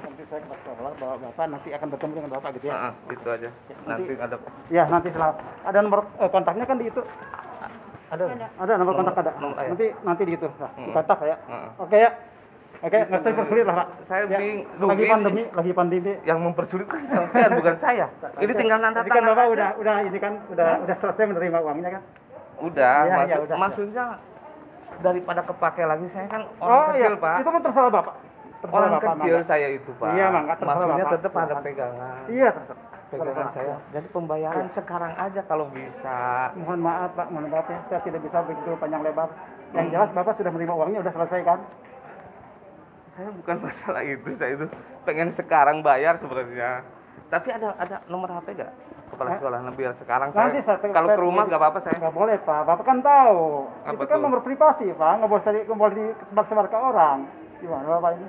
Nanti 0.00 0.22
saya 0.24 0.40
ke 0.40 0.56
sekolah 0.56 0.92
bahwa 0.96 1.14
Bapak 1.20 1.44
nanti 1.46 1.68
akan 1.70 1.86
bertemu 1.90 2.12
dengan 2.14 2.30
Bapak 2.32 2.50
gitu 2.56 2.66
ya. 2.66 2.74
Ah, 2.74 2.92
itu 3.06 3.28
aja. 3.28 3.48
Nanti 3.84 4.10
ada 4.16 4.36
Ya, 4.70 4.84
nanti 4.86 5.08
setelah 5.10 5.30
ada 5.62 5.78
nomor 5.78 6.00
eh, 6.16 6.30
kontaknya 6.30 6.64
kan 6.64 6.76
di 6.76 6.86
itu. 6.88 7.02
ada. 8.10 8.24
Ada 8.56 8.72
nomor 8.74 8.92
kontak 8.96 9.14
ada. 9.16 9.32
nomor- 9.36 9.54
ya. 9.56 9.68
Nanti 9.68 9.86
nanti 10.02 10.22
di 10.24 10.32
itu. 10.34 10.48
Nah, 10.56 10.70
di 10.72 10.82
Mm. 10.82 10.94
kontak 10.96 11.18
ya. 11.22 11.36
Ah. 11.46 11.68
Oke 11.76 11.96
ya. 11.96 12.10
Oke, 12.80 12.96
nggak 12.98 13.12
usah 13.14 13.30
dipersulit 13.30 13.64
lah, 13.64 13.76
Pak. 13.76 13.86
Saya 14.02 14.22
Ya. 14.24 14.38
bing- 14.38 14.64
Loh, 14.74 14.88
lagi 14.88 15.04
pandemi, 15.06 15.42
lagi 15.46 15.72
pandemi. 15.74 16.12
Yang 16.22 16.38
mempersulit 16.40 16.86
kan 16.86 17.00
sampean 17.04 17.50
bukan 17.54 17.76
saya. 17.76 18.06
Ini 18.42 18.52
tinggal 18.54 18.78
nanda 18.78 18.98
Tadi 18.98 19.10
kan 19.10 19.20
tangan 19.20 19.28
Bapak 19.30 19.44
aja. 19.44 19.52
udah 19.52 19.68
udah 19.76 19.94
ini 20.02 20.18
kan 20.18 20.32
udah 20.48 20.68
udah 20.80 20.96
selesai 20.96 21.24
menerima 21.26 21.58
uangnya 21.60 21.90
kan? 21.90 22.02
Udah, 22.60 22.96
Ya, 23.02 23.14
maksud, 23.14 23.28
ya, 23.30 23.36
udah, 23.42 23.56
maksudnya 23.58 24.04
daripada 24.98 25.40
kepake 25.42 25.82
lagi 25.82 26.06
saya 26.08 26.26
kan 26.26 26.42
orang 26.56 26.72
oh 26.72 26.84
kecil, 26.90 27.00
iya, 27.06 27.10
Pak. 27.16 27.36
itu 27.36 27.50
kan 27.50 27.60
terserah 27.62 27.90
Bapak. 27.90 28.14
Terserah 28.60 28.76
orang 28.78 28.92
Bapak, 28.92 29.12
kecil 29.14 29.34
Mangga. 29.34 29.48
saya 29.48 29.68
itu, 29.70 29.90
Pak. 29.94 30.08
Iya, 30.10 30.26
Mangga, 30.26 30.52
terserah 30.54 30.68
Maksudnya 30.70 30.96
Bapak. 31.02 31.14
tetap 31.16 31.32
ada 31.34 31.54
pegangan. 31.58 32.20
Iya, 32.26 32.48
terserah. 32.50 32.80
Pegangan 33.10 33.26
Terserah. 33.26 33.52
saya. 33.52 33.74
Jadi 33.90 34.06
pembayaran 34.08 34.66
sekarang 34.70 35.12
aja 35.18 35.40
kalau 35.42 35.66
bisa. 35.68 36.16
Mohon 36.54 36.78
maaf 36.80 37.10
Pak, 37.12 37.26
mohon 37.28 37.46
maaf 37.46 37.66
ya, 37.66 37.78
saya 37.84 38.00
tidak 38.00 38.20
bisa 38.22 38.38
begitu 38.40 38.70
panjang 38.76 39.02
lebar. 39.02 39.28
Yang 39.70 39.86
jelas 39.90 40.10
Bapak 40.12 40.32
sudah 40.34 40.50
menerima 40.50 40.74
uangnya, 40.74 40.98
udah 41.00 41.12
selesai 41.12 41.40
kan? 41.42 41.58
Saya 43.10 43.28
bukan 43.30 43.56
masalah 43.66 44.02
itu, 44.02 44.28
saya 44.34 44.54
itu 44.54 44.66
pengen 45.02 45.28
sekarang 45.30 45.82
bayar 45.82 46.16
sebenarnya. 46.18 46.86
Tapi 47.30 47.48
ada 47.50 47.74
ada 47.78 47.96
nomor 48.06 48.30
HP 48.30 48.58
gak? 48.58 48.72
Kepala 49.10 49.34
sekolah 49.34 49.58
biar 49.74 49.92
sekarang 49.98 50.30
Nanti 50.30 50.62
saya, 50.62 50.78
saya 50.78 50.94
kalau 50.94 51.10
saya- 51.10 51.18
ke 51.18 51.22
rumah 51.22 51.42
gak 51.46 51.58
apa-apa 51.58 51.78
saya. 51.82 51.98
Nggak 51.98 52.14
boleh 52.14 52.36
Pak, 52.38 52.60
Bapak 52.62 52.84
kan 52.86 52.98
tahu. 53.02 53.42
Apa 53.82 53.92
itu 53.92 54.06
kan 54.06 54.16
tuh? 54.18 54.22
nomor 54.22 54.40
privasi 54.42 54.86
Pak, 54.94 55.12
nggak 55.18 55.30
boleh 55.30 55.42
di- 55.42 55.64
nggak 55.66 55.78
boleh 55.78 55.94
disebar-sebar 55.94 56.66
ke 56.70 56.78
orang. 56.78 57.18
Gimana 57.58 57.86
Bapak 57.98 58.10
ini? 58.14 58.28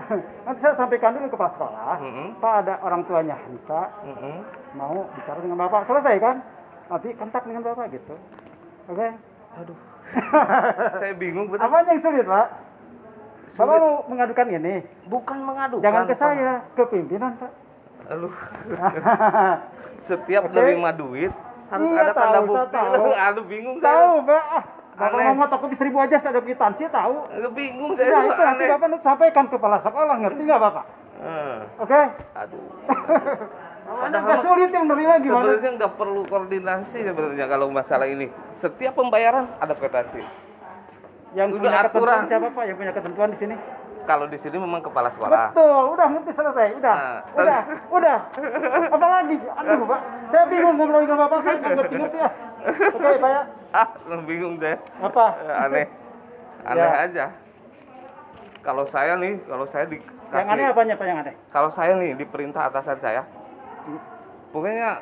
Nanti 0.48 0.58
saya 0.60 0.74
sampaikan 0.76 1.12
dulu 1.16 1.28
ke 1.28 1.32
kepala 1.32 1.50
sekolah. 1.52 1.96
Mm-mm. 2.00 2.26
Pak 2.40 2.54
ada 2.64 2.74
orang 2.80 3.04
tuanya 3.04 3.36
Hansa 3.36 3.82
Mm-mm. 4.04 4.36
mau 4.76 5.08
bicara 5.12 5.38
dengan 5.40 5.58
bapak. 5.60 5.84
Selesai 5.84 6.16
kan? 6.20 6.36
Nanti 6.88 7.08
kontak 7.16 7.42
dengan 7.44 7.62
bapak 7.64 7.92
gitu. 7.92 8.16
Oke. 8.88 9.08
Aduh. 9.60 9.78
Saya 11.00 11.14
bingung 11.16 11.52
betul. 11.52 11.64
Apa 11.68 11.84
yang 11.84 12.00
sulit 12.00 12.24
pak? 12.24 12.48
Bapak 13.52 13.76
mau 13.76 13.94
mengadukan 14.06 14.46
ini? 14.48 14.74
Bukan 15.06 15.38
mengadukan. 15.40 15.82
Jangan 15.82 16.02
ke 16.04 16.12
Pak. 16.12 16.18
saya, 16.18 16.52
ke 16.72 16.82
pimpinan 16.86 17.32
pak. 17.36 17.50
Aduh. 18.08 18.34
Setiap 20.08 20.42
Oke. 20.44 20.54
nerima 20.54 20.90
duit 20.90 21.32
harus 21.68 21.86
Iya, 21.86 22.00
ada 22.00 22.12
tanda 22.12 22.38
tahu, 22.40 22.46
saya 22.48 22.64
bukti. 22.64 22.74
tahu. 22.74 23.10
Aduh 23.28 23.44
bingung 23.44 23.76
Tahu 23.78 24.12
saya. 24.16 24.26
pak. 24.26 24.44
Ah, 24.50 24.64
Bapak 25.00 25.16
Aneh. 25.16 25.32
mau 25.32 25.48
kopi 25.48 25.74
seribu 25.74 25.96
aja 25.96 26.16
saya 26.18 26.36
ada 26.36 26.42
kwitansi 26.42 26.84
tahu. 26.86 27.14
Aduh, 27.30 27.52
bingung 27.52 27.92
saya. 27.96 28.10
Nah 28.10 28.24
itu 28.26 28.42
nanti 28.42 28.64
bapak 28.68 28.88
sampaikan 29.00 29.44
ke 29.48 29.56
kepala 29.56 29.78
sekolah 29.80 30.16
ngerti 30.18 30.40
nggak 30.44 30.60
bapak? 30.60 30.84
Eh, 31.20 31.60
Oke. 31.78 32.00
aduh. 32.34 32.64
Ada 33.90 34.22
nggak 34.22 34.38
sulit 34.38 34.70
yang 34.70 34.86
menerima 34.86 35.14
gimana? 35.18 35.44
Sebenarnya 35.50 35.70
nggak 35.74 35.92
perlu 35.98 36.22
koordinasi 36.22 36.98
sebenarnya 37.02 37.46
kalau 37.50 37.74
masalah 37.74 38.06
ini. 38.06 38.30
Setiap 38.54 38.94
pembayaran 38.94 39.50
ada 39.58 39.74
kwitansi. 39.74 40.22
Yang 41.30 41.48
Udah 41.48 41.60
punya 41.60 41.78
ketentuan 41.80 42.02
aturan. 42.10 42.20
siapa 42.26 42.46
pak? 42.50 42.64
Yang 42.64 42.76
punya 42.76 42.92
ketentuan 42.92 43.28
di 43.30 43.38
sini? 43.38 43.56
Kalau 44.00 44.26
di 44.26 44.38
sini 44.40 44.56
memang 44.58 44.80
kepala 44.80 45.08
sekolah. 45.08 45.54
Betul, 45.54 45.82
udah 45.94 46.06
nanti 46.10 46.32
selesai, 46.32 46.68
udah, 46.74 46.94
Nah, 46.96 47.18
udah, 47.36 47.60
udah. 47.92 48.18
Apalagi, 48.90 49.36
aduh 49.38 49.86
pak, 49.86 50.00
saya 50.26 50.44
bingung 50.48 50.74
ngobrol 50.74 51.00
dengan 51.00 51.18
bapak, 51.20 51.38
saya 51.40 51.54
nggak 51.54 51.72
ngerti-ngerti 51.76 52.18
ya. 52.18 52.30
Oke 52.90 53.08
pak 53.16 53.30
ya, 53.30 53.42
Ah, 53.70 53.86
bingung 54.20 54.54
deh. 54.58 54.74
apa? 54.98 55.24
Eh, 55.38 55.62
Aneh. 55.62 55.86
Aneh 56.60 56.82
Ya. 56.82 57.04
aja. 57.04 57.26
Kalau 58.60 58.84
saya 58.84 59.14
nih, 59.14 59.38
kalau 59.42 59.64
saya 59.64 59.84
dikasih 59.86 60.32
Yang 60.32 60.48
aneh 60.48 60.64
apanya 60.66 60.94
pak 60.94 61.06
yang 61.06 61.18
aneh? 61.20 61.34
kalau 61.48 61.70
saya 61.70 61.92
nih 61.94 62.12
diperintah 62.14 62.62
atasan 62.66 62.98
saya 62.98 63.22
pokoknya 64.48 65.00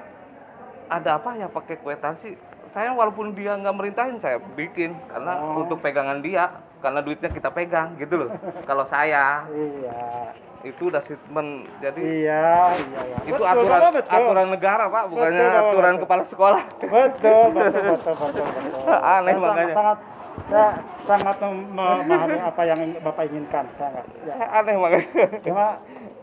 ada 0.87 1.11
apa 1.15 1.31
ya 1.35 1.47
pakai 1.47 1.77
kwitansi 1.77 2.33
saya 2.69 2.91
walaupun 2.91 3.33
dia 3.33 3.55
nggak 3.55 3.73
merintahin 3.73 4.17
saya 4.17 4.37
bikin 4.53 4.93
karena 5.07 5.33
Oh. 5.37 5.61
untuk 5.61 5.79
pegangan 5.79 6.19
dia 6.19 6.53
karena 6.79 7.01
duitnya 7.01 7.29
kita 7.29 7.49
pegang 7.49 7.97
gitu 7.97 8.15
loh 8.17 8.31
kalau 8.63 8.85
saya 8.85 9.43
Iya, 9.49 10.31
itu 10.65 10.83
udah 10.85 11.01
statement 11.01 11.51
jadi 11.79 11.99
iya, 11.99 12.51
iya, 12.73 13.01
iya. 13.05 13.17
itu 13.25 13.35
Betul, 13.37 13.47
aturan 13.49 13.81
betul. 13.91 14.11
aturan 14.13 14.47
negara 14.49 14.85
pak 14.87 15.05
bukannya 15.07 15.39
Betul, 15.41 15.63
aturan 15.65 15.93
betul. 15.93 16.03
kepala 16.05 16.23
sekolah 16.25 16.63
Betul, 16.79 17.45
betul, 17.51 17.71
betul, 17.75 18.15
betul, 18.15 18.45
betul. 18.47 18.85
Aneh 19.15 19.33
Saya 19.33 19.39
makanya. 19.41 19.75
Sangat, 19.75 19.99
saya 20.45 20.69
sangat 21.05 21.37
mem- 21.41 21.67
memahami 21.73 22.39
apa 22.39 22.63
yang 22.65 22.81
bapak 22.97 23.25
inginkan, 23.27 23.65
sangat. 23.75 24.05
Ya. 24.21 24.33
saya 24.33 24.47
aneh 24.55 24.75
makanya 24.77 25.09
Cuma 25.41 25.67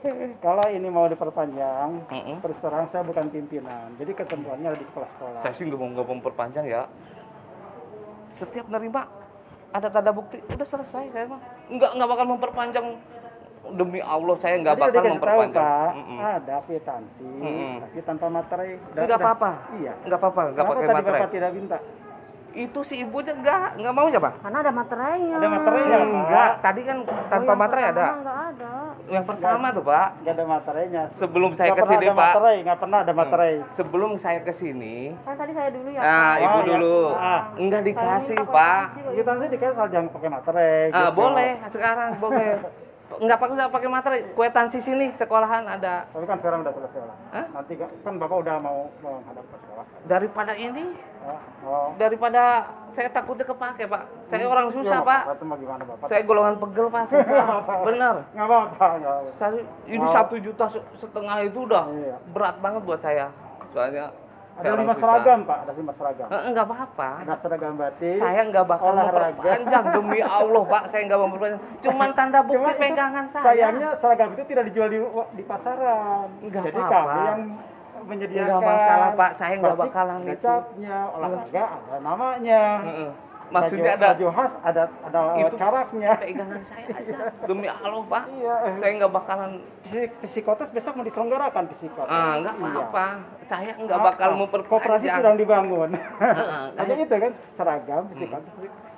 kalau 0.45 0.65
ini 0.67 0.87
mau 0.87 1.05
diperpanjang, 1.05 1.89
Mm-mm. 2.07 2.37
terus 2.39 2.57
terang 2.59 2.85
saya 2.85 3.01
bukan 3.01 3.27
pimpinan, 3.27 3.93
jadi 3.95 4.11
ketentuannya 4.13 4.75
di 4.75 4.85
kepala 4.85 5.07
sekolah. 5.09 5.39
saya 5.39 5.53
sih 5.53 5.63
nggak 5.63 5.75
mau 5.75 5.89
nggak 5.89 6.05
mau 6.05 6.15
memperpanjang 6.15 6.65
ya 6.65 6.83
setiap 8.29 8.67
nerima 8.67 9.07
ada 9.71 9.87
tanda 9.87 10.11
bukti 10.11 10.39
udah 10.45 10.67
selesai 10.67 11.07
saya 11.09 11.25
mah 11.25 11.39
nggak 11.67 11.91
nggak 11.93 12.09
bakal 12.09 12.25
memperpanjang 12.27 12.87
demi 13.67 13.97
Allah 13.97 14.35
saya 14.37 14.61
nggak 14.61 14.75
bakal 14.75 14.87
dikasih 14.87 15.01
tahu, 15.01 15.13
memperpanjang 15.15 15.65
Pak, 15.65 15.91
Mm-mm. 15.95 16.17
ada 16.21 16.55
kwitansi, 16.61 17.25
Mm-mm. 17.25 17.73
tapi 17.81 17.97
tanpa 18.01 18.25
materai. 18.29 18.77
Nggak 18.93 19.17
apa-apa 19.17 19.49
Iya. 19.75 19.93
nggak 20.05 20.19
apa-apa 20.21 20.41
nggak 20.51 20.65
pakai 20.65 20.83
tadi 20.83 20.95
materai 20.95 21.19
Bapak 21.19 21.31
tidak 21.31 21.51
minta? 21.51 21.77
itu 22.55 22.79
si 22.87 23.03
ibunya 23.03 23.35
nggak 23.35 23.83
nggak 23.83 23.91
mau 23.91 24.07
ya 24.07 24.15
pak 24.15 24.39
Karena 24.39 24.63
ada 24.63 24.71
materainya. 24.71 25.35
Ada 25.35 25.47
materainya, 25.51 25.97
enggak 26.07 26.51
tadi 26.63 26.81
kan 26.87 26.97
Oh, 27.03 27.27
tanpa 27.27 27.51
yang 27.51 27.59
materai 27.59 27.83
ada 27.83 27.91
pertama 27.91 28.15
Nggak 28.15 28.39
ada. 28.47 28.73
Yang 29.07 29.21
pertama 29.23 29.69
tuh 29.69 29.83
pak 29.83 30.07
Nggak 30.19 30.33
ada 30.33 30.45
materainya. 30.47 31.03
sebelum 31.13 31.51
saya 31.51 31.67
Nggak 31.67 31.75
ke 31.75 31.81
pernah 31.81 31.93
sini 31.93 32.05
ada 32.05 32.15
pak 32.15 32.25
materai, 32.27 32.55
nggak 32.59 32.79
pernah 32.79 32.99
ada 32.99 33.13
materai. 33.13 33.53
sebelum 33.71 34.11
saya 34.15 34.39
ke 34.41 34.51
sini 34.51 34.95
Kan 35.21 35.35
tadi 35.35 35.51
saya 35.51 35.69
dulu 35.69 35.89
ya. 35.89 35.99
nah 35.99 36.09
Pak. 36.27 36.35
ibu 36.39 36.47
Oh, 36.47 36.57
iya. 36.57 36.67
dulu 36.67 36.97
Ah. 37.13 37.41
nggak 37.55 37.81
dikasih 37.83 38.37
pak 38.41 38.83
kok, 38.95 39.11
Kita 39.13 39.29
nanti 39.31 39.47
dikasih 39.49 39.71
asal 39.71 39.87
jangan 39.87 40.07
pakai 40.09 40.29
materai. 40.29 40.75
Ah, 40.87 40.99
gitu. 41.03 41.11
boleh 41.15 41.51
sekarang 41.67 42.09
boleh 42.17 42.49
nggak 43.05 43.37
pakai 43.37 43.53
nggak 43.53 43.71
pakai 43.71 43.89
materai 43.91 44.19
kwitansi 44.31 44.79
sini 44.79 45.07
sekolahan 45.13 45.63
ada 45.63 46.09
Tapi 46.09 46.25
kan 46.25 46.37
sekarang 46.37 46.59
udah 46.61 46.73
selesai 46.73 47.01
lah. 47.01 47.17
Hah? 47.31 47.45
Nanti 47.53 47.73
kan 47.75 47.89
kan 48.01 48.13
Bapak 48.17 48.37
udah 48.39 48.55
mau 48.57 48.89
menghadap 48.99 49.45
ke 49.45 49.55
sekolah. 49.59 49.85
daripada 50.03 50.53
ini. 50.53 50.85
Daripada 51.95 52.43
saya 52.89 53.09
takutnya 53.09 53.43
kepake 53.43 53.84
pak 53.86 54.01
saya 54.26 54.45
orang 54.45 54.67
susah 54.69 54.97
Ya, 54.97 55.03
pak 55.03 55.21
gimana 55.57 55.84
Bapak? 55.84 56.05
saya 56.05 56.21
golongan 56.23 56.55
pegel 56.57 56.88
pak 56.88 57.03
bener 57.88 58.15
Nggak 58.32 58.45
apa-apa. 58.45 58.88
nggak 58.97 59.15
saya 59.34 59.51
ini 59.86 59.99
Oh. 59.99 60.11
satu 60.11 60.36
juta 60.38 60.65
se- 60.67 60.86
setengah 60.95 61.38
itu 61.41 61.59
udah 61.61 61.84
Iya. 61.88 62.15
berat 62.32 62.55
banget 62.57 62.82
buat 62.84 62.99
saya 62.99 63.28
soalnya 63.69 64.07
Ada 64.55 64.71
lima 64.73 64.95
seragam 64.95 65.43
Pak, 65.43 65.67
ada 65.67 65.73
lima 65.76 65.91
seragam. 65.91 66.28
Enggak 66.32 66.63
apa-apa 66.63 67.09
Ada 67.19 67.36
seragam 67.43 67.76
batik. 67.76 68.15
saya 68.15 68.39
nggak 68.45 68.63
bakal 68.65 68.95
memperpanjang 68.95 69.86
demi 69.91 70.19
Allah 70.23 70.63
pak 70.63 70.84
saya 70.88 71.01
nggak 71.03 71.17
mau 71.17 71.28
memperpanjang 71.28 71.61
cuman 71.84 72.09
tanda 72.15 72.39
bukti 72.39 72.55
Cuma 72.55 72.71
itu 72.71 72.80
pegangan 72.80 73.26
saya 73.28 73.43
Sayangnya 73.43 73.89
seragam 73.99 74.30
itu 74.32 74.43
tidak 74.47 74.63
dijual 74.71 74.88
di 74.88 74.99
di 75.36 75.43
pasaran. 75.43 76.28
Nggak 76.39 76.63
Jadi 76.63 76.80
apa-apa. 76.80 76.95
kami 76.95 77.19
yang 77.28 77.41
menyediakan. 78.05 78.47
Nggak 78.47 78.61
masalah, 78.63 79.09
Pak. 79.13 79.31
Saya 79.35 79.53
nggak 79.55 79.77
bakalan 79.77 80.19
itu. 80.21 80.31
kecapnya, 80.31 80.97
olahraga 81.11 81.63
ada 81.75 81.95
namanya. 81.99 82.61
Maksudnya 83.45 83.93
baju, 83.93 84.01
ada 84.01 84.07
baju 84.09 84.25
khas 84.33 84.53
ada 84.59 84.83
ada 85.05 85.19
Itu 85.37 85.53
coraknya. 85.53 86.11
pegangan 86.17 86.61
saya 86.65 86.85
aja 86.89 87.17
demi 87.45 87.69
Allah 87.69 88.01
pak 88.03 88.23
Iya. 88.33 88.55
saya 88.73 88.91
nggak 88.97 89.13
bakalan 89.13 89.51
Psik- 89.85 90.17
Psikotes 90.25 90.69
besok 90.73 90.97
mau 90.97 91.05
diselenggarakan 91.05 91.63
psikotes. 91.69 92.09
ah 92.09 92.41
nggak 92.41 92.55
Iya. 92.57 92.65
apa-apa 92.65 93.05
saya 93.45 93.71
nggak 93.77 93.99
bakal 94.01 94.29
mau 94.33 94.49
Koperasi 94.49 95.05
sedang 95.05 95.37
dibangun. 95.37 95.93
Heeh. 95.93 96.65
Hanya 96.81 96.95
itu 96.97 97.15
kan 97.15 97.31
seragam 97.53 98.03
psikotes 98.09 98.49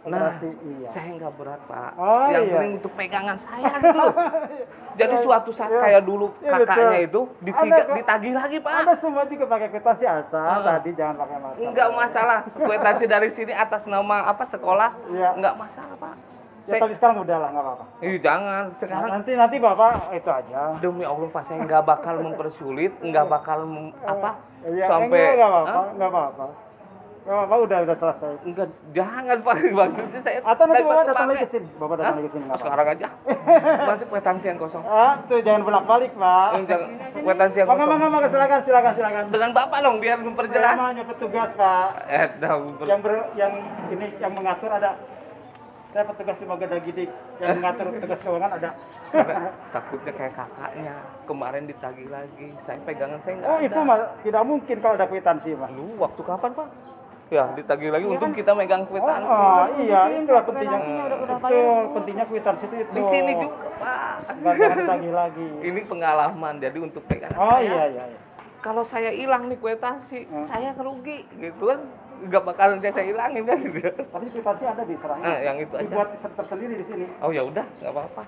Nah, 0.07 0.31
koperasi 0.31 0.47
iya. 0.63 0.87
saya 0.89 1.09
nggak 1.13 1.33
berat 1.35 1.61
pak. 1.63 1.91
Oh, 1.95 2.27
yang 2.27 2.43
iya. 2.43 2.53
penting 2.53 2.71
untuk 2.75 2.93
pegangan 2.95 3.37
saya 3.37 3.71
gitu 3.75 3.99
loh. 3.99 4.15
Jadi 4.99 5.15
suatu 5.21 5.51
saat 5.51 5.69
Iya. 5.69 5.81
kayak 5.83 6.01
dulu 6.03 6.25
Iya, 6.37 6.51
kakaknya 6.57 6.87
betul. 6.87 7.05
itu 7.05 7.21
ditiga, 7.43 7.77
Kak. 7.77 7.93
ditagih 7.93 8.33
lagi 8.33 8.57
pak. 8.57 8.71
Ada 8.81 8.93
semua 8.97 9.23
juga 9.23 9.45
pakai 9.45 9.67
kwitansi 9.69 10.05
asal 10.05 10.41
Heeh. 10.41 10.65
tadi 10.65 10.89
jangan 10.91 11.15
pakai 11.17 11.37
mata. 11.37 11.57
Enggak 11.59 11.89
masalah. 11.91 12.39
Kwitansi 12.49 13.05
dari 13.05 13.29
sini 13.29 13.53
atas 13.53 13.83
nama 13.85 14.17
apa 14.25 14.43
sekolah? 14.47 14.89
Iya. 15.07 15.29
Enggak 15.35 15.53
masalah 15.55 15.95
pak. 15.95 16.15
Ya 16.63 16.75
Saya, 16.75 16.81
tapi 16.83 16.93
sekarang 16.95 17.17
udah 17.23 17.37
lah 17.37 17.49
nggak 17.49 17.63
apa-apa. 17.63 17.85
Ih, 18.01 18.19
jangan 18.19 18.63
sekarang 18.75 19.09
Nanti 19.09 19.31
nanti 19.39 19.55
bapak 19.55 20.11
itu 20.11 20.27
aja. 20.27 20.61
demi 20.77 21.03
Allah 21.03 21.29
pak 21.29 21.43
saya 21.47 21.63
nggak 21.63 21.79
bakal 21.81 22.15
mempersulit, 22.19 22.91
nggak 22.99 23.25
bakal 23.25 23.59
mem- 23.63 23.95
apa 24.03 24.35
Iya, 24.65 24.83
sampai 24.83 25.15
enggak 25.15 25.35
nggak 25.37 25.47
apa-apa, 25.49 25.81
nggak 25.95 26.09
apa-apa. 26.11 26.45
Nggak 27.27 27.43
apa-apa 27.43 27.55
udah 27.67 27.77
udah 27.83 27.97
selesai. 27.99 28.33
Enggak, 28.47 28.67
jangan 28.95 29.37
pak. 29.43 29.55
Maksudnya 29.75 30.21
saya 30.23 30.39
Atau 30.47 30.63
nanti 30.63 30.83
bapak 30.87 31.05
datang 31.11 31.27
lagi 31.27 31.43
ke 31.43 31.49
sini. 31.51 31.67
Bapak 31.75 31.95
datang 31.99 32.15
lagi 32.15 32.23
ke 32.23 32.31
sini 32.31 32.43
nggak 32.47 32.55
apa-apa. 32.55 32.63
Sekarang 32.63 32.87
aja. 32.87 33.07
Masuk 33.83 34.07
kwitansi 34.07 34.45
yang 34.47 34.59
kosong. 34.59 34.83
Ah, 34.97 35.13
tuh 35.27 35.43
jangan 35.43 35.61
bolak-balik, 35.67 36.11
Pak. 36.15 36.47
Eh, 36.55 36.63
jangan- 36.63 36.91
Kwitansi 37.19 37.55
yang 37.59 37.67
kosong. 37.67 37.89
mangga, 37.91 38.07
mangga, 38.07 38.29
silakan, 38.31 38.59
silakan, 38.63 38.91
silakan. 38.95 39.23
Dengan 39.27 39.49
bapak 39.51 39.79
dong 39.83 39.97
biar 39.99 40.17
memperjelas. 40.23 40.75
Namanya 40.79 41.03
petugas, 41.03 41.49
Pak. 41.51 41.87
Eh, 42.07 42.25
dah, 42.39 42.51
Yang 42.87 42.99
ber, 43.03 43.11
yang 43.35 43.53
ini 43.91 44.07
yang 44.23 44.31
mengatur 44.31 44.71
ada 44.71 44.95
saya 45.91 46.03
petugas 46.03 46.35
cuma 46.37 46.55
gede 46.59 46.77
gidik 46.83 47.09
yang 47.39 47.57
mengatur 47.57 47.89
petugas 47.95 48.19
keuangan 48.21 48.51
ada 48.59 48.69
takutnya 49.71 50.13
kayak 50.13 50.33
kakaknya 50.35 50.95
kemarin 51.25 51.63
ditagih 51.63 52.07
lagi 52.11 52.47
saya 52.67 52.77
pegangan 52.83 53.17
saya 53.23 53.33
nggak 53.39 53.49
oh 53.49 53.57
ada 53.57 53.65
itu 53.65 53.79
mah 53.81 53.97
tidak 54.21 54.43
mungkin 54.43 54.77
kalau 54.77 54.95
ada 54.99 55.07
kwitansi 55.07 55.55
mah 55.55 55.71
lu 55.73 55.95
waktu 55.97 56.21
kapan 56.21 56.51
pak 56.53 56.67
ya 57.27 57.43
ditagih 57.53 57.89
lagi 57.89 58.05
untung 58.05 58.31
kita 58.31 58.51
megang 58.51 58.81
oh, 58.81 58.89
kwitansi 58.89 59.27
oh, 59.27 59.63
iya 59.77 60.01
Bikin 60.05 60.21
itulah 60.23 60.43
kwitansinya 60.43 60.77
pentingnya. 60.77 61.03
udah- 61.03 61.19
udah 61.19 61.37
betul 61.37 61.81
pentingnya 61.91 62.25
kwitansi 62.25 62.63
itu. 62.65 62.75
Itu 62.77 62.91
di 62.93 63.03
sini 63.05 63.31
juga 63.35 63.67
pak. 63.75 64.01
Ditagih 64.37 65.11
lagi. 65.11 65.47
Ini 65.67 65.79
pengalaman 65.83 66.53
jadi 66.57 66.77
untuk 66.77 67.03
pegangan 67.03 67.35
oh 67.35 67.51
saya. 67.53 67.63
iya 67.63 67.83
iya, 67.89 68.03
iya. 68.07 68.19
kalau 68.57 68.83
saya 68.83 69.11
hilang 69.11 69.47
nih 69.47 69.57
kwitansi 69.57 70.19
Hmm. 70.25 70.43
saya 70.43 70.71
kerugi 70.71 71.27
gitu 71.35 71.63
kan? 71.65 71.79
Nggak 72.19 72.43
bakalan 72.43 72.77
saya 72.79 73.03
hilangin 73.03 73.43
kan? 73.43 73.57
Gitu. 73.61 73.79
tapi 74.07 74.25
kwitansi 74.27 74.63
ada 74.65 74.81
di 74.81 74.95
serangnya 74.95 75.27
Eh, 75.29 75.39
yang 75.43 75.57
itu 75.57 75.73
aja. 75.73 75.83
dibuat 75.83 76.07
tersendiri 76.15 76.73
di 76.75 76.85
sini. 76.85 77.05
Oh 77.19 77.29
ya 77.29 77.43
udah 77.43 77.65
nggak 77.77 77.91
apa-apa 77.91 78.23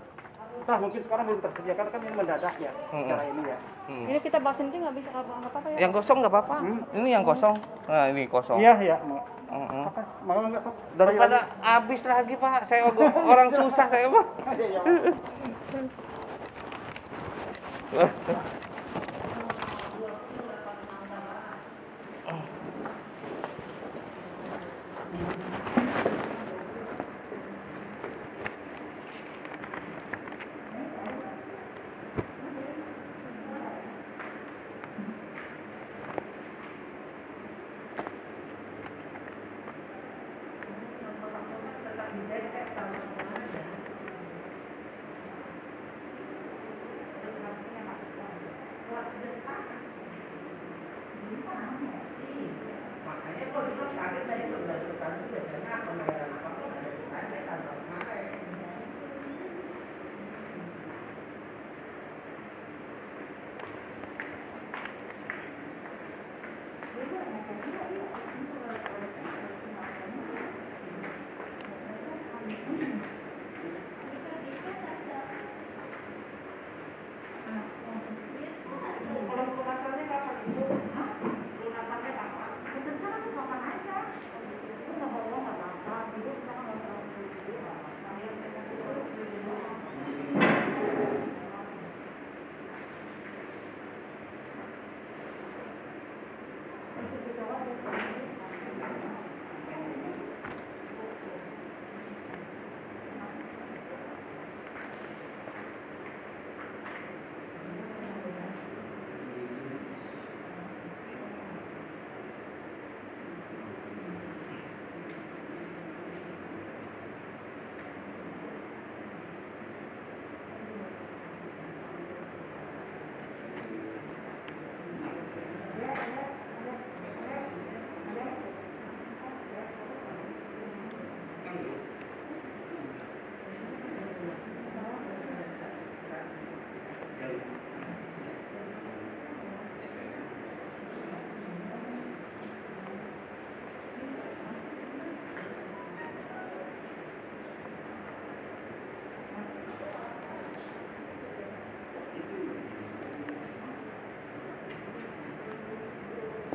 nah 0.69 0.77
mungkin 0.77 1.01
sekarang 1.01 1.25
belum 1.25 1.41
tersedia? 1.41 1.73
Karena 1.73 1.89
kan 1.89 1.99
ini 2.05 2.13
mendadak 2.13 2.55
ya 2.61 2.71
Hmm. 2.93 3.09
cara 3.09 3.23
ini 3.25 3.41
ya. 3.41 3.57
Hmm. 3.89 4.05
Ini 4.05 4.19
kita 4.21 4.37
bahas 4.37 4.57
ini 4.61 4.77
nggak 4.77 4.95
bisa 5.01 5.09
nggak 5.09 5.25
apa-apa 5.25 5.67
ya. 5.73 5.77
yang 5.81 5.91
kosong 5.91 6.17
nggak 6.21 6.33
apa-apa. 6.37 6.55
Hmm. 6.61 6.79
ini 6.93 7.09
yang 7.09 7.25
kosong. 7.25 7.55
Nah 7.89 8.03
ini 8.13 8.21
kosong. 8.29 8.57
Iya 8.61 8.73
iya 8.77 8.95
mau. 9.01 9.17
Nggak 9.49 10.61
sok 10.61 10.75
daripada 10.93 11.37
habis 11.65 12.01
lagi 12.05 12.33
pak. 12.37 12.69
Saya 12.69 12.85
orang 13.33 13.49
susah 13.49 13.85
saya 13.89 14.05
mah 14.13 14.25
Iya, 17.89 18.05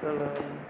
iya. 0.04 0.12
laporan 0.12 0.63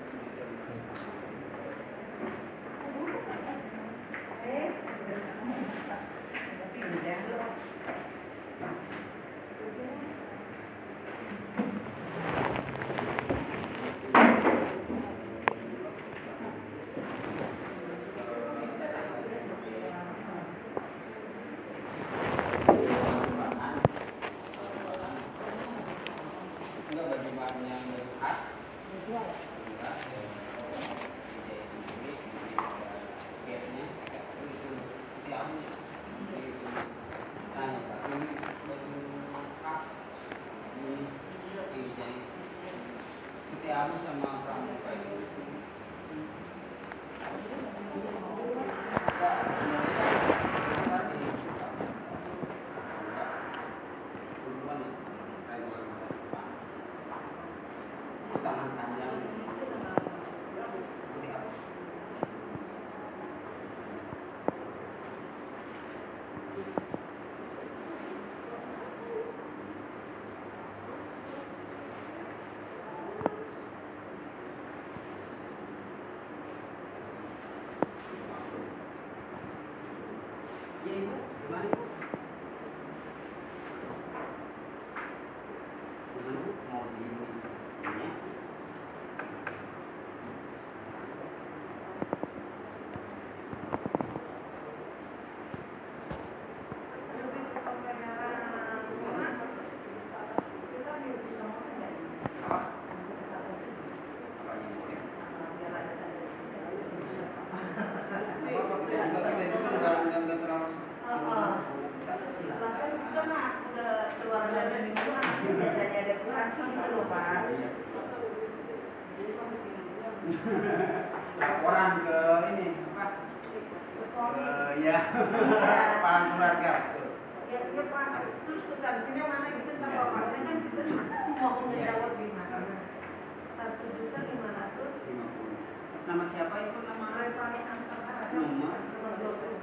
siapa 136.33 136.57
itu 136.65 136.79
nama 136.89 137.07
Revani 137.21 137.61
Antara. 137.69 138.33
Nomor? 138.33 138.73
Nomor 138.81 139.13
dua 139.21 139.33
puluh. 139.37 139.61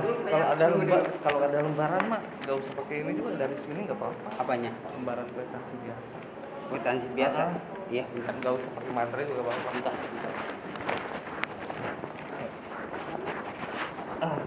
Ah, 0.00 0.08
kalau 0.32 0.46
ada 0.56 0.64
lembar, 0.72 1.02
kalau 1.20 1.38
ada 1.44 1.58
lembaran 1.60 2.02
mah 2.08 2.20
nggak 2.40 2.56
usah 2.56 2.72
pakai 2.72 3.04
ini 3.04 3.12
juga 3.20 3.36
dari 3.36 3.56
sini 3.60 3.84
nggak 3.84 3.98
apa-apa. 4.00 4.28
apanya 4.40 4.72
Lembaran 4.96 5.28
kwitansi 5.28 5.74
biasa. 5.84 6.08
kwitansi 6.72 7.06
biasa 7.12 7.42
Ah. 7.44 7.92
iya 7.92 8.04
nggak 8.08 8.52
usah 8.56 8.70
pakai 8.80 8.92
materai 8.96 9.28
juga 9.28 9.40
apa-apa. 9.44 9.68
bentar 9.76 9.92
bentar. 9.92 10.32
Ah. 14.24 14.40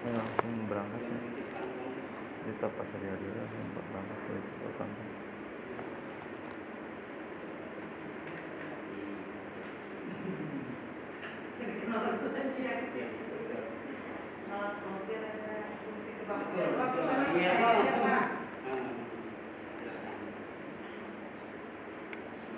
saya 0.00 0.16
langsung 0.16 0.64
berangkat 0.64 1.02
ya. 1.04 1.18
kita 2.48 2.66
pas 2.72 2.88
hari 2.88 3.06
hari 3.12 3.26
langsung 3.36 3.68
berangkat 3.76 4.18
ke 4.24 4.32
ke 4.40 4.68
kantor 4.80 5.08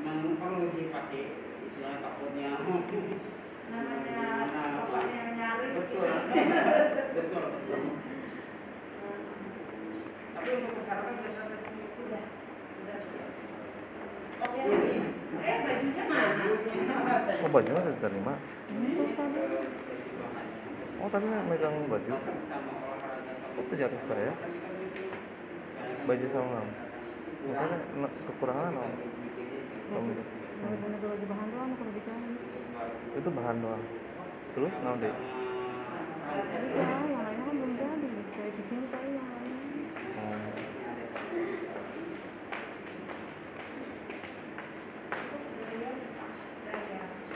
Memang 0.03 0.35
perlu 0.39 0.67
sih 0.75 0.91
pasti 0.91 1.21
istilahnya 1.63 1.99
takutnya 2.03 2.49
namanya 3.73 4.21
pokoknya 4.85 5.17
yang 5.17 5.33
nyari 5.41 5.67
betul. 5.73 6.05
Betul. 7.17 7.47
Tapi 10.37 10.49
untuk 10.61 10.73
persyaratan 10.77 11.13
sudah 11.17 11.33
selesai 11.33 11.89
udah 12.05 12.23
udah 12.85 13.01
oh 14.43 14.53
ini. 14.61 14.97
Eh 15.41 15.57
bajunya 15.65 16.05
mana? 16.05 16.45
Oh 17.41 17.49
bajunya 17.49 17.81
udah 17.81 17.95
diterima. 17.97 18.35
Oh 21.01 21.09
tadi 21.09 21.27
megang 21.49 21.77
baju. 21.89 22.13
Oh 22.13 23.63
itu 23.65 23.75
jatuh 23.81 24.01
saya 24.05 24.33
baju 26.05 26.27
sama 26.29 26.61
kamu. 26.61 26.73
Makanya 27.43 28.09
kekurangan 28.29 28.77
apa 28.77 28.97
kamu 29.93 30.13
bener-bener 30.63 30.99
baju 31.03 31.27
bahan 31.27 31.49
doang 31.51 31.71
kalau 31.75 31.91
bicara 31.91 32.23
itu 33.17 33.29
bahan 33.31 33.57
doang. 33.63 33.85
Terus 34.53 34.75
nah 34.85 34.97
deh 35.01 35.15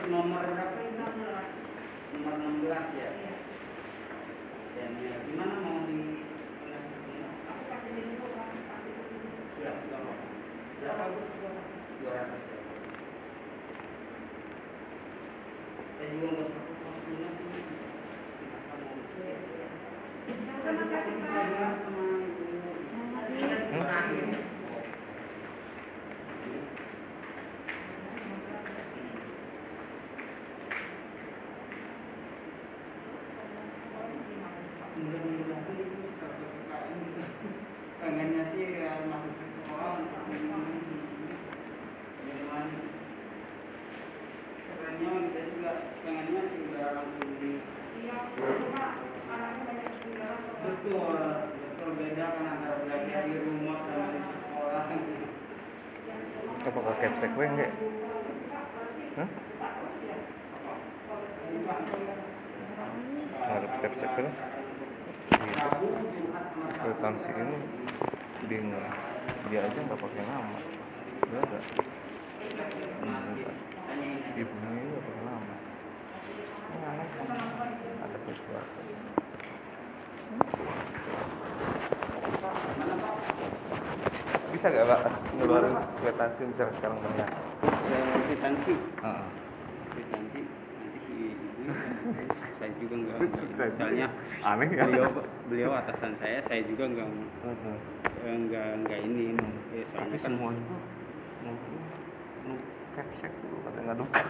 nomor 0.07 0.39
berapa 0.39 0.79
ini 0.87 1.03
nomor 2.15 2.35
16 2.39 2.73
ya? 2.95 3.11
Dan 4.77 4.91
ya, 5.03 5.15
gimana 5.27 5.55
mau 5.67 5.83
di 5.91 6.23
Siap, 9.57 9.77
nggak 9.89 9.99
apa-apa. 9.99 10.25
Berapa, 10.79 11.05
Bu? 11.11 11.21
200 12.07 12.53
ya. 12.53 12.59
Saya 15.97 16.07
juga 16.13 16.27
nggak 16.29 16.49
usah 16.49 16.63
fokus 16.65 17.03
dulu. 17.09 17.29
Kenapa 18.37 18.75
mau 18.79 18.97
Terima 20.27 20.85
kasih, 20.93 21.15
Pak. 21.19 21.73
sama 21.83 22.03
Ibu. 22.21 22.45
Terima 23.27 23.87
kasih. 23.91 24.55
mudah-mudahan 34.97 35.77
itu 35.77 35.97
suka 36.09 36.27
PPKM 36.41 36.97
gitu. 37.05 37.23
pengennya 38.01 38.43
sih 38.57 38.65
ya 38.81 39.05
masuk 39.05 39.33
sekolah 39.37 40.01
Cuman 40.27 40.65
sebenarnya 44.97 45.21
kita 45.29 45.41
juga 45.53 45.73
pengennya 46.01 46.43
sih 46.49 46.61
udah 46.73 46.87
langsung 46.97 47.31
di 47.37 47.53
Iya, 47.97 48.17
cuma 48.35 48.87
anaknya 49.29 49.63
banyak 49.69 49.93
tinggal 50.01 50.35
betul 50.65 51.13
betul 51.61 51.91
beda 52.01 52.25
kan 52.33 52.45
antara 52.57 52.77
belajar 52.81 53.21
di 53.29 53.37
rumah 53.37 53.79
sama 53.85 54.07
di 54.17 54.21
sekolah 54.25 54.85
gue 57.25 57.47
enggak? 57.49 57.73
Hah? 59.17 59.29
harus 63.47 63.71
sama 63.79 63.97
Sabtu 64.03 64.25
kwitansi 66.83 67.31
ini 67.31 67.57
bingung 68.51 68.85
dia 69.49 69.61
aja 69.63 69.79
nggak 69.79 70.01
pakai 70.01 70.23
nama. 70.27 70.59
Dia 71.27 71.39
ada. 71.41 71.59
Ibunya 74.37 74.83
nggak 74.91 75.05
pakai 75.07 75.23
nama. 75.25 75.55
Kan? 76.67 77.09
Ada 78.03 78.17
sesuatu 78.27 78.96
bisa 84.67 84.83
gak 84.83 84.89
pak? 84.91 85.01
Ngeluarin 85.39 85.75
kwitansi 86.03 86.43
misalnya 86.43 86.75
sekarang 86.75 86.99
banyak 86.99 87.29
kwitansi 88.27 88.75
Heeh. 88.99 89.27
kwitansi 89.95 90.41
nanti 90.75 90.99
si 91.07 91.15
ibu 91.31 91.71
saya 92.59 92.71
juga 92.83 92.95
nggak 92.99 93.19
soalnya 93.79 94.09
aneh 94.43 94.69
ya. 94.75 94.83
beliau 94.91 95.07
beliau 95.47 95.71
atasan 95.71 96.19
saya 96.19 96.43
saya 96.51 96.67
juga 96.67 96.83
nggak 96.83 97.09
eh, 98.27 98.35
nggak 98.43 98.69
nggak 98.83 99.01
ini 99.07 99.39
tapi 99.95 100.19
soalnya 100.19 100.19
kan 100.19 100.33
nu 102.43 102.55
capsek 102.99 103.33
dulu 103.47 103.57
katanya 103.63 103.85
nggak 103.87 103.99
duka 104.03 104.23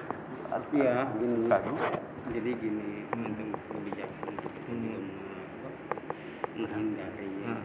Iya, 0.73 0.97
gini. 1.17 1.37
susah 1.49 1.61
juga 1.65 1.87
jadi 2.29 2.51
gini 2.61 2.89
Hmm. 3.09 3.25
untuk 3.33 3.49
kebijakan 3.73 4.33
kita 4.37 4.59
Hmm. 4.69 4.85
juga 4.85 4.97
apa, 5.01 5.69
menghindari 6.61 7.29
Hmm. 7.41 7.61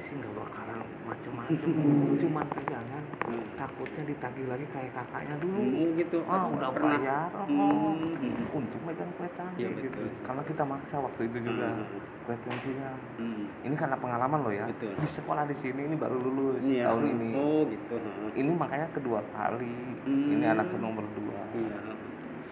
Sih 0.00 0.14
nggak 0.14 0.32
bakalan 0.32 0.78
macem-macem 1.02 1.70
cuman 2.22 2.46
pegangan 2.50 3.04
Hmm. 3.22 3.38
takutnya 3.54 4.02
ditagih 4.04 4.44
lagi 4.44 4.66
kayak 4.68 4.92
kakaknya 4.92 5.38
dulu 5.38 5.56
Oh 5.56 5.88
gitu. 5.94 6.18
ah 6.26 6.44
udah 6.44 6.68
pernah. 6.70 6.98
bayar 6.98 7.28
oh 7.32 7.46
Hmm, 7.94 8.12
hmm. 8.14 8.44
untuk 8.52 8.80
megang 8.82 9.08
kwitansi 9.14 9.56
Iya, 9.56 9.68
gitu 9.72 9.88
betul. 9.88 10.06
karena 10.22 10.42
kita 10.42 10.62
maksa 10.64 10.96
waktu 10.98 11.20
itu 11.24 11.38
juga 11.42 11.68
Hmm. 11.70 11.86
kwitansinya 12.22 12.90
Hmm. 13.16 13.44
ini 13.62 13.74
karena 13.74 13.96
pengalaman 13.96 14.40
loh 14.42 14.52
ya 14.52 14.66
Betul. 14.68 14.92
di 14.94 15.08
sekolah 15.08 15.44
di 15.44 15.56
sini 15.56 15.80
ini 15.82 15.96
baru 15.96 16.16
lulus 16.18 16.60
Iya. 16.60 16.84
tahun 16.88 17.04
ini 17.10 17.28
Oh 17.32 17.62
gitu. 17.64 17.94
heeh. 17.94 18.30
ini 18.36 18.52
makanya 18.52 18.86
kedua 18.90 19.20
kali 19.30 19.76
Hmm. 20.02 20.32
ini 20.32 20.44
anak 20.44 20.66
ke 20.66 20.76
nomor 20.76 21.04
dua 21.08 21.40
Iya. 21.52 21.78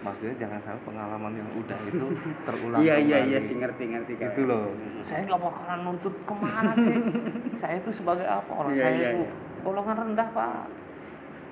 Maksudnya 0.01 0.35
jangan 0.39 0.61
sampai 0.65 0.83
pengalaman 0.83 1.33
yang 1.37 1.49
udah 1.55 1.79
itu 1.89 2.07
terulang 2.43 2.81
Iya 2.81 2.95
iya 2.99 3.19
iya 3.23 3.39
sih 3.39 3.55
ngerti 3.55 3.85
ngerti 3.87 4.13
Kak. 4.17 4.33
itu 4.33 4.43
loh 4.45 4.73
saya 5.05 5.21
nggak 5.25 5.41
bakalan 5.41 5.79
nuntut 5.85 6.15
ke 6.19 6.35
mana 6.35 6.73
sih 6.75 6.97
saya 7.61 7.75
itu 7.77 7.91
sebagai 7.93 8.25
apa 8.25 8.49
orang 8.51 8.73
Iya, 8.73 8.83
saya 8.83 8.93
iya, 8.93 9.09
itu 9.11 9.21
iya. 9.21 9.33
golongan 9.61 9.97
rendah 9.99 10.29
pak 10.31 10.67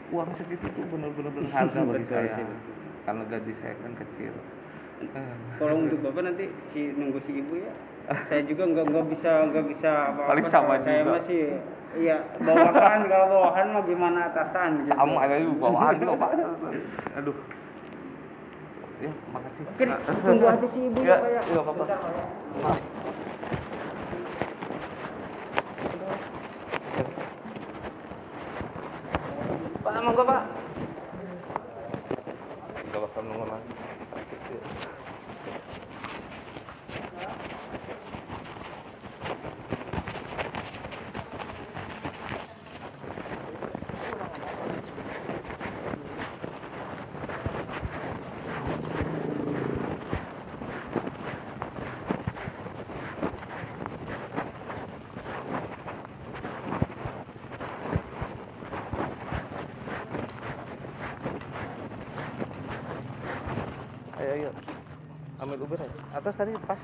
uang 0.09 0.31
segitu 0.33 0.65
tuh 0.66 0.85
bener-bener 0.89 1.33
berharga 1.39 1.81
bagi 1.83 2.01
Betul 2.01 2.09
saya 2.11 2.29
sih, 2.33 2.45
betul. 2.45 2.73
karena 3.05 3.23
gaji 3.27 3.53
saya 3.55 3.75
kan 3.77 3.93
kecil 3.97 4.35
Kalau 5.55 5.75
untuk 5.79 5.99
bapak 6.03 6.23
nanti 6.25 6.45
si 6.75 6.91
nunggu 6.91 7.23
si 7.23 7.39
ibu 7.39 7.55
ya. 7.55 7.70
Saya 8.27 8.43
juga 8.43 8.66
nggak 8.66 8.85
nggak 8.91 9.07
bisa 9.09 9.31
nggak 9.47 9.65
bisa 9.70 9.91
apa-apa. 10.11 10.27
Paling 10.27 10.47
sama 10.51 10.75
Saya 10.81 11.01
juga. 11.01 11.12
masih 11.15 11.43
iya 11.95 12.16
bawahan 12.37 13.01
kalau 13.07 13.27
bawahan 13.31 13.66
mah 13.70 13.83
gimana 13.83 14.20
atasan 14.27 14.83
gitu. 14.83 14.91
sama 14.91 15.23
aja 15.23 15.39
juga 15.39 15.57
bawaan 15.62 15.95
juga 15.97 16.15
pak 16.19 16.31
aduh 17.15 17.37
ya 18.99 19.12
makasih 19.31 19.65
Nah, 19.87 19.99
tunggu 20.19 20.47
aja 20.47 20.66
si 20.66 20.81
ibu 20.85 20.99
ya 21.03 21.16
Pak, 21.16 21.29
ya. 21.31 21.41
nggak 21.47 21.62
apa-apa 21.62 21.85
Maaf. 22.59 22.79
Pak, 29.85 29.95
monggo 30.05 30.23
Pak. 30.25 30.38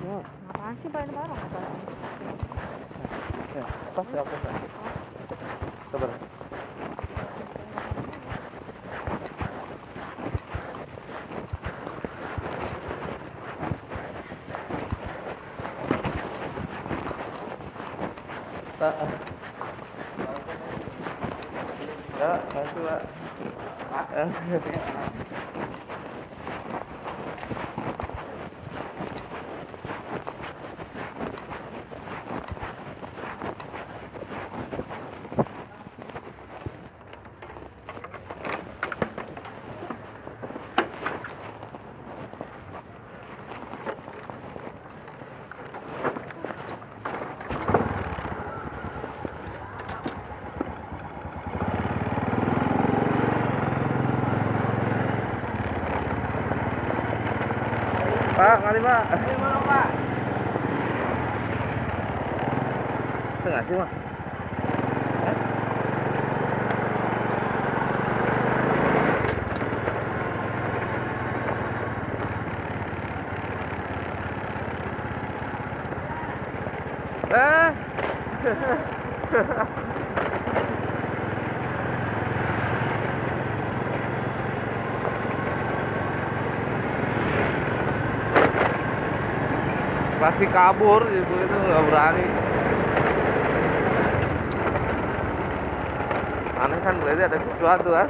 sih 0.03 0.19
ngapain 0.47 0.75
sih 0.83 0.89
bayar 0.91 1.11
barang 1.15 1.41
ya 3.55 3.65
pas 3.95 4.07
ya 4.11 4.21
aku 4.23 4.37
Pak. 18.85 18.95
Ah. 19.01 19.12
Ya, 22.21 22.33
kasih 22.53 22.81
Pak. 22.85 23.03
Ah. 24.12 24.29
Eh. 58.74 58.82
Pak, 58.82 59.06
mari 59.38 59.59
Pak. 59.70 59.86
Tengah 63.46 63.62
sih, 63.70 63.78
Pak. 63.78 63.90
Eh. 77.34 77.70
Pasti 90.24 90.48
kabur 90.48 91.05
ibu 91.05 91.34
itu 91.36 91.52
nggak 91.52 91.84
berani. 91.84 92.24
Aneh 96.64 96.80
kan 96.80 96.96
berarti 96.96 97.22
ada 97.28 97.38
sesuatu 97.44 97.92
kan? 97.92 98.09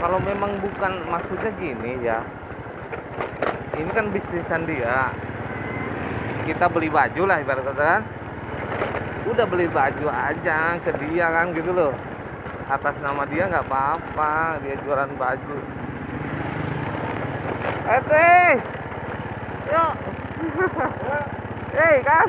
Kalau 0.00 0.18
memang 0.24 0.56
bukan 0.64 0.92
maksudnya 1.12 1.52
gini 1.60 2.00
ya, 2.00 2.24
ini 3.84 3.92
kan 3.92 4.08
bisnisan 4.08 4.64
dia. 4.64 5.12
Kita 6.48 6.72
beli 6.72 6.88
baju 6.88 7.22
lah 7.28 7.44
ibarat 7.44 7.68
kata 7.68 7.84
kan. 7.84 8.02
Udah 9.28 9.44
beli 9.44 9.68
baju 9.68 10.08
aja 10.08 10.80
ke 10.80 10.90
dia 11.04 11.28
kan 11.28 11.52
gitu 11.52 11.68
loh. 11.76 11.92
Atas 12.64 12.96
nama 13.04 13.28
dia 13.28 13.44
nggak 13.44 13.68
apa-apa 13.68 14.56
dia 14.64 14.80
jualan 14.80 15.12
baju. 15.20 15.56
Eh 17.84 18.52
yuk. 19.68 19.92
Hei 21.76 22.00
kan 22.00 22.28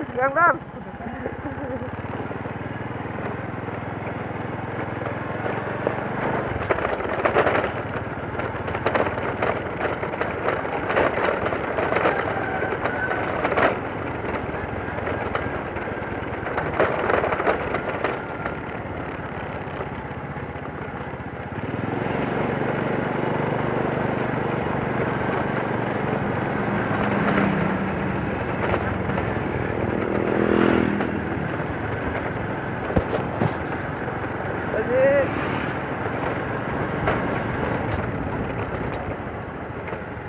Aji. 34.75 35.05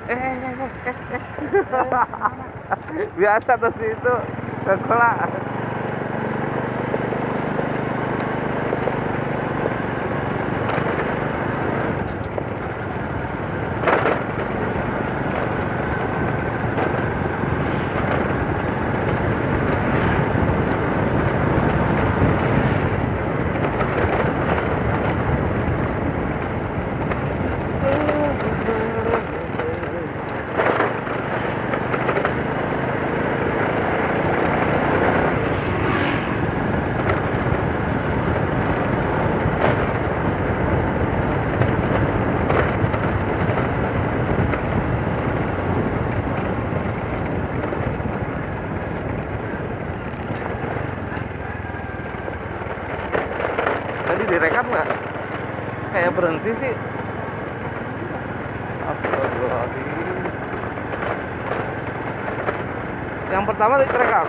Eh, 0.09 0.15
eh, 0.15 0.55
eh, 0.55 0.71
eh, 0.87 1.07
eh. 3.01 3.06
Biasa 3.17 3.57
terus 3.57 3.77
itu 3.81 4.15
sekolah 4.69 5.13
direkam 54.27 54.67
nggak? 54.67 54.89
Kayak 55.95 56.13
berhenti 56.19 56.51
sih. 56.59 56.75
Astagfirullahaladzim. 58.87 59.87
Yang 63.27 63.45
pertama 63.51 63.73
tadi 63.79 63.91
terekam. 63.91 64.27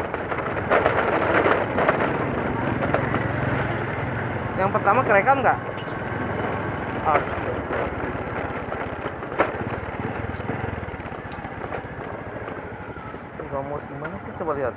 Yang 4.57 4.69
pertama 4.73 4.99
kerekam 5.05 5.37
nggak? 5.41 5.57
Astagfirullahaladzim. 7.05 7.55
Mau 13.57 13.81
gimana 13.89 14.15
sih? 14.21 14.31
Coba 14.37 14.53
lihat 14.53 14.73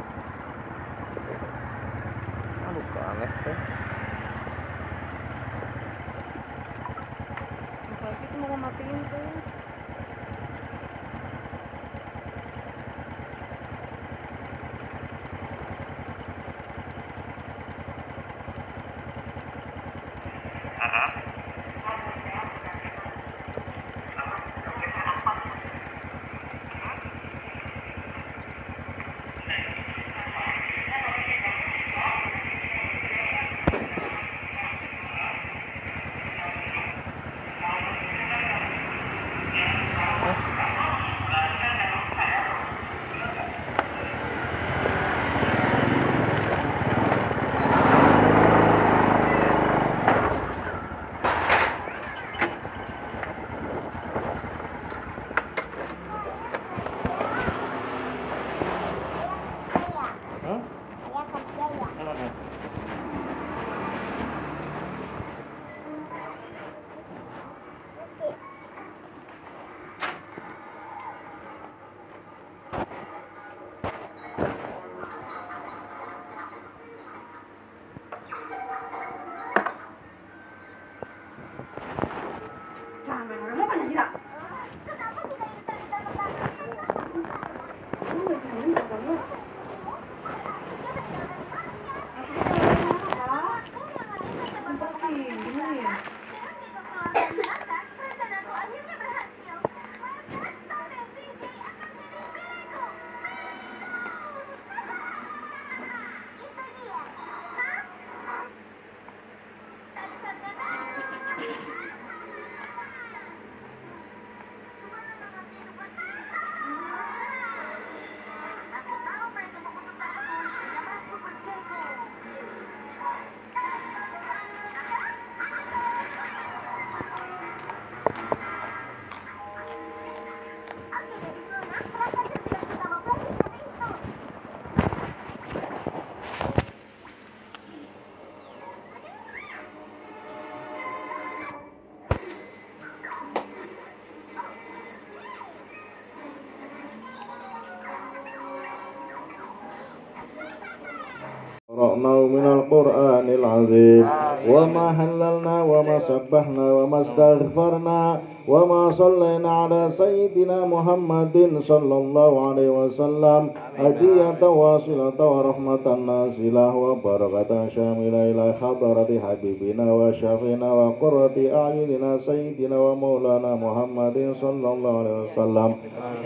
قرأنا 151.99 152.15
من 152.35 152.45
القرآن 152.45 153.30
العظيم 153.30 154.06
وما 154.49 154.88
هللنا 154.99 155.64
وما 155.64 155.99
سبحنا 155.99 156.73
وما 156.73 157.02
استغفرنا 157.02 158.19
وما 158.47 158.91
صلينا 158.91 159.52
على 159.52 159.89
سيدنا 159.91 160.65
محمد 160.65 161.52
صلى 161.61 161.95
الله 161.97 162.49
عليه 162.49 162.69
وسلم 162.69 163.49
هدية 163.77 164.41
واصلة 164.47 165.19
ورحمة 165.19 165.85
نازلة 165.95 166.76
وبركة 166.76 167.68
شاملة 167.68 168.31
إلى 168.31 168.53
حضرة 168.61 169.10
حبيبنا 169.26 169.93
وشفينا 169.93 170.73
وقرة 170.73 171.38
أعيننا 171.61 172.18
سيدنا 172.18 172.77
ومولانا 172.80 173.56
محمد 173.56 174.18
صلى 174.41 174.68
الله 174.73 174.93
عليه 174.99 175.18
وسلم 175.23 175.76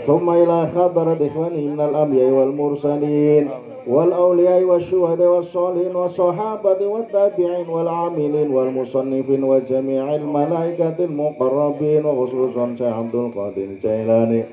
ثم 0.06 0.30
إلى 0.30 0.58
حضرة 0.74 1.18
إخوانه 1.26 1.64
من 1.74 1.80
الأنبياء 1.80 2.30
والمرسلين 2.30 3.48
والأولياء 3.87 4.63
والشهداء 4.63 5.27
والصالحين 5.27 5.95
والصحابة 5.95 6.87
والتابعين 6.87 7.69
والعاملين 7.69 8.51
والمصنفين 8.51 9.43
وجميع 9.43 10.15
الملائكة 10.15 10.95
المقربين 10.99 12.05
وخصوصا 12.05 12.75
شيخ 12.77 12.93
عبد 12.93 13.15
القادر 13.15 13.61
الجيلاني 13.63 14.43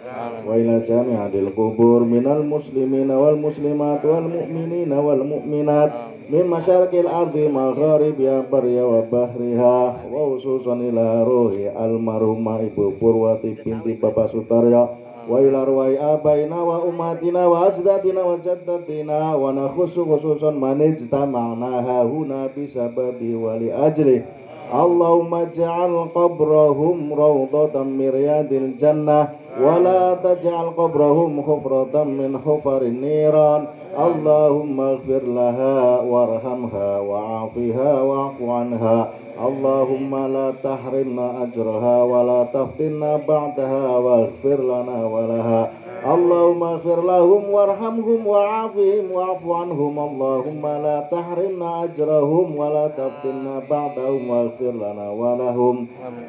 وإلى 0.49 0.81
جميع 0.89 1.27
القبور 1.27 2.01
من 2.03 2.27
المسلمين 2.27 3.11
والمسلمات 3.11 4.05
والمؤمنين 4.05 4.93
والمؤمنات 4.93 5.93
من 6.31 6.47
مشارق 6.47 6.95
الأرض 6.95 7.37
مغاربها 7.37 8.43
برها 8.53 8.85
وبحرها 8.85 9.97
وخصوصا 10.13 10.75
إلى 10.75 11.23
روح 11.25 11.53
المرحومة 11.81 12.53
Ibu 12.63 12.95
Purwati 13.01 13.59
binti 13.65 13.99
Bapak 14.01 14.31
Sutaryo 14.31 15.02
وإلى 15.30 15.58
أرواح 15.62 16.02
آبائنا 16.02 16.62
وأمهاتنا 16.62 17.48
وأجدادنا 17.48 18.24
وجداتنا 18.24 19.36
ونخص 19.36 20.00
خصوصا 20.00 20.52
من 20.52 20.82
اجتمعنا 20.82 22.02
هنا 22.04 22.48
بسبب 22.58 23.20
ولأجله 23.44 24.22
اللهم 24.74 25.34
اجعل 25.34 25.94
قبرهم 26.16 27.14
روضة 27.14 27.84
من 27.84 28.10
رياض 28.10 28.54
الجنة 28.54 29.28
ولا 29.62 30.14
تجعل 30.24 30.68
قبرهم 30.78 31.42
حفرة 31.42 32.04
من 32.04 32.40
حفر 32.46 32.82
النيران 32.82 33.66
اللهم 34.08 34.80
اغفر 34.82 35.24
لها 35.24 36.02
وارحمها 36.02 37.00
وعافها 37.00 38.02
واعف 38.02 38.42
عنها 38.42 39.10
Allahumma 39.33 40.29
la 40.29 40.53
tahrimna 40.61 41.49
ajraha 41.49 42.05
wa 42.05 42.21
la 42.21 42.45
taftinna 42.53 43.17
ba'daha 43.25 43.97
waghfir 43.97 44.61
lana 44.61 45.09
wa 45.09 45.25
laha. 45.25 45.73
Allahumma 46.03 46.77
ighfir 46.77 47.01
lahum 47.01 47.49
warhamhum 47.49 48.29
wa'afihim 48.29 49.09
wa'fu 49.09 49.49
wa 52.59 52.69
la 52.69 52.87
taftinna 52.93 53.65
ba'dahum 53.65 54.29
waghfir 54.29 54.75
lana 54.77 55.09
wa 55.15 55.33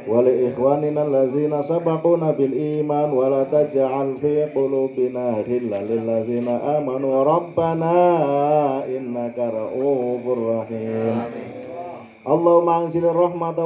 wa 0.08 0.22
li 0.24 0.48
ikhwanina 0.48 1.04
allazina 1.04 1.66
sabaquna 1.68 2.32
bil 2.38 2.54
iman 2.56 3.12
wa 3.12 3.28
la 3.28 3.44
taj'al 3.52 4.16
fi 4.24 4.48
qulubina 4.56 5.44
innaka. 8.88 9.52
اللهم 12.28 12.70
أنزل 12.70 13.06
الرحمة 13.06 13.60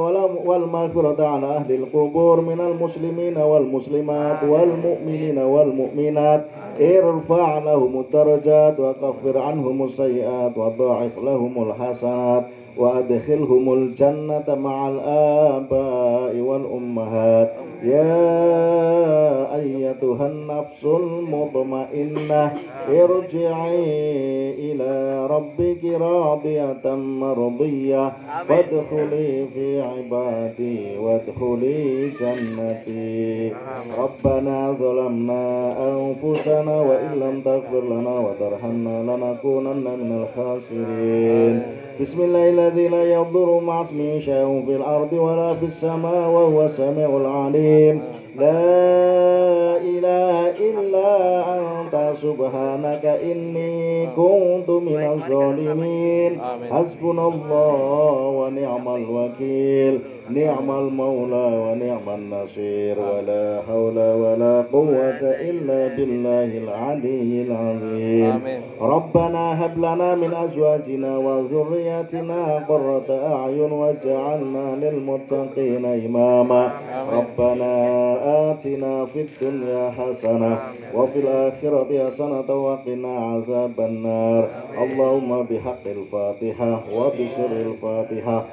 والمغفرة 0.44 1.26
على 1.26 1.46
أهل 1.46 1.74
القبور 1.74 2.40
من 2.40 2.60
المسلمين 2.60 3.38
والمسلمات 3.38 4.42
والمؤمنين 4.42 5.38
والمؤمنات. 5.38 6.44
ارفع 6.80 7.58
لهم 7.58 8.00
الدرجات 8.00 8.80
وكفر 8.80 9.38
عنهم 9.38 9.84
السيئات 9.84 10.58
وضاعف 10.58 11.18
لهم 11.18 11.70
الحسنات. 11.70 12.44
وأدخلهم 12.78 13.72
الجنة 13.72 14.54
مع 14.54 14.88
الآباء 14.88 16.36
والأمهات. 16.36 17.52
يا 17.82 19.54
أيتها 19.56 20.26
النفس 20.26 20.84
المطمئنة 20.84 22.52
ارجعي 22.88 23.84
إلى 24.58 25.26
ربك 25.26 25.84
راضية 25.84 26.94
مرضية. 26.94 28.12
فادخلي 28.48 29.46
في 29.54 29.80
عبادي 29.80 30.98
وادخلي 30.98 32.10
جنتي. 32.20 33.52
ربنا 33.98 34.72
ظلمنا 34.72 35.76
أنفسنا 35.88 36.80
وإن 36.80 37.20
لم 37.20 37.40
تغفر 37.40 37.84
لنا 37.84 38.18
وترحمنا 38.18 39.02
لنكونن 39.02 39.84
من 39.84 40.10
الخاسرين. 40.22 41.62
بسم 42.00 42.22
الله 42.22 42.48
الذي 42.48 42.88
لا 42.88 43.02
يضر 43.02 43.60
مع 43.60 43.82
اسمه 43.82 44.18
شيء 44.20 44.62
في 44.66 44.76
الأرض 44.76 45.12
ولا 45.12 45.54
في 45.54 45.66
السماء 45.66 46.28
وهو 46.30 46.64
السميع 46.64 47.16
العليم. 47.16 48.02
لا 48.36 49.76
إله 49.76 50.50
إلا 50.68 51.08
أنت 51.58 51.94
سبحانك 52.22 53.04
إني 53.30 54.06
كنت 54.16 54.68
من 54.70 55.02
الظالمين. 55.14 56.32
حسبنا 56.70 57.24
الله 57.28 58.18
ونعم 58.38 58.86
الوكيل. 58.88 59.94
نعم 60.30 60.70
المولى 60.70 61.46
ونعم 61.64 62.06
النصير. 62.18 62.96
ولا 62.98 63.60
حول 63.68 63.98
ولا 64.22 64.54
قوة 64.72 65.22
إلا 65.50 65.80
بالله 65.96 66.50
العلي 66.64 67.32
العظيم. 67.46 68.34
ربنا 68.80 69.64
هب 69.64 69.78
لنا 69.78 70.14
من 70.14 70.34
أزواجنا 70.34 71.12
وذرياتنا 71.18 72.40
قرة 72.68 73.08
أعين 73.34 73.72
واجعلنا 73.72 74.66
للمتقين 74.82 75.84
إماما. 76.06 76.62
ربنا 77.12 77.72
آتنا 78.50 79.04
في 79.04 79.20
الدنيا 79.26 79.90
حسنة 79.90 80.58
وفي 80.94 81.18
الآخرة 81.18 82.07
حسنة 82.07 82.49
وقنا 82.65 83.13
عذاب 83.19 83.79
النار 83.79 84.47
اللهم 84.83 85.43
بحق 85.43 85.85
الفاتحة 85.85 86.71
وبسر 86.95 87.51
الفاتحة 87.51 88.45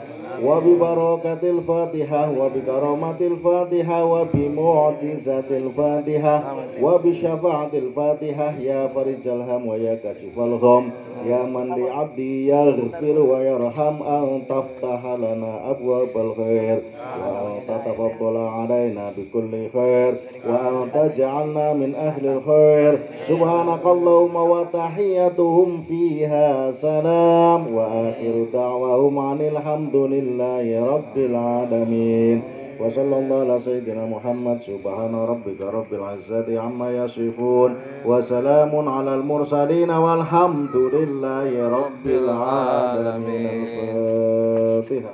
وببركة 0.45 1.43
الفاتحة 1.51 2.31
وبكرامة 2.39 3.17
الفاتحة 3.21 4.05
وبمعجزة 4.05 5.45
الفاتحة 5.51 6.37
وبشفاعة 6.83 7.71
الفاتحة 7.75 8.55
يا 8.61 8.87
فرج 8.95 9.25
الهم 9.27 9.67
ويا 9.67 9.95
كاشف 9.95 10.39
الغم 10.39 10.91
يا 11.24 11.44
من 11.44 11.84
لعبدي 11.84 12.48
يغفر 12.48 13.22
ويرحم 13.22 14.04
أن 14.04 14.42
تفتح 14.50 15.06
لنا 15.06 15.72
أبواب 15.72 16.10
الخير. 16.16 16.80
وأن 17.22 17.60
تتفضل 17.68 18.38
علينا 18.38 19.12
بكل 19.18 19.70
خير. 19.74 20.14
وأن 20.48 20.92
تجعلنا 20.94 21.74
من 21.74 21.96
أهل 21.96 22.28
الخير. 22.28 23.00
سبحانك 23.28 23.86
اللهم 23.86 24.36
وتحيتهم 24.36 25.84
فيها 25.88 26.72
سلام. 26.72 27.76
وآخر 27.76 28.46
دعواهم 28.54 29.20
عن 29.20 29.42
الحمد 29.42 29.96
لله 29.96 30.86
رب 30.86 31.18
العالمين. 31.18 32.55
وصلى 32.80 33.18
الله 33.18 33.40
على 33.40 33.60
سيدنا 33.60 34.06
محمد. 34.06 34.58
سبحان 34.60 35.16
ربك 35.16 35.62
رب 35.62 35.94
العزة 35.94 36.60
عما 36.62 36.92
يصفون. 36.92 37.76
وسلام 38.06 38.90
على 38.90 39.16
المرسلين 39.16 39.92
والحمد 39.92 40.76
لله 40.76 41.70
رب 41.70 42.06
العالمين. 42.06 43.66
الفاتحة. 43.66 45.14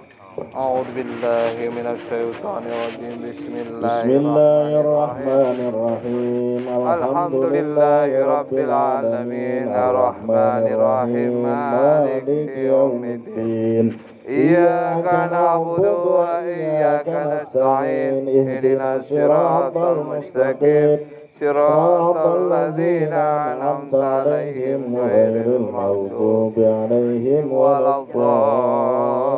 أعوذ 0.56 0.86
بالله 0.96 1.70
من 1.76 1.86
الشيطان 1.96 2.64
الرجيم. 2.64 3.32
بسم 3.32 3.54
الله 3.68 4.02
بسم 4.02 4.10
الله 4.10 4.82
الرحمن 4.82 5.58
الرحيم. 5.72 6.62
الحمد 6.88 7.36
لله 7.36 8.40
رب 8.40 8.54
العالمين. 8.54 9.68
الرحمن 9.68 10.64
الرحيم. 10.76 11.44
مالك 11.44 12.58
يوم 12.58 13.04
الدين. 13.04 13.98
إياك 14.31 15.05
نعبد 15.33 15.87
وإياك 15.87 17.09
نستعين 17.09 18.29
اهدنا 18.29 18.97
الصراط 18.97 19.77
المستقيم 19.77 20.99
صراط 21.33 22.17
الذين 22.27 23.13
أنعمت 23.13 23.95
عليهم 23.95 24.97
غير 24.97 25.47
المغضوب 25.57 26.55
عليهم 26.59 27.53
ولا 27.53 28.01
الضالين 28.01 29.37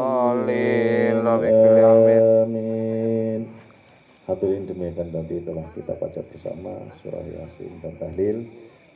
آمين 1.26 2.38
Amin. 2.38 3.40
Hadirin 4.28 4.68
demikian 4.68 5.08
tadi 5.08 5.40
telah 5.40 5.66
kita 5.72 5.92
baca 5.96 6.20
bersama 6.20 6.72
surah 7.00 7.24
Yasin 7.24 7.72
dan 7.80 7.94
tahlil. 7.96 8.44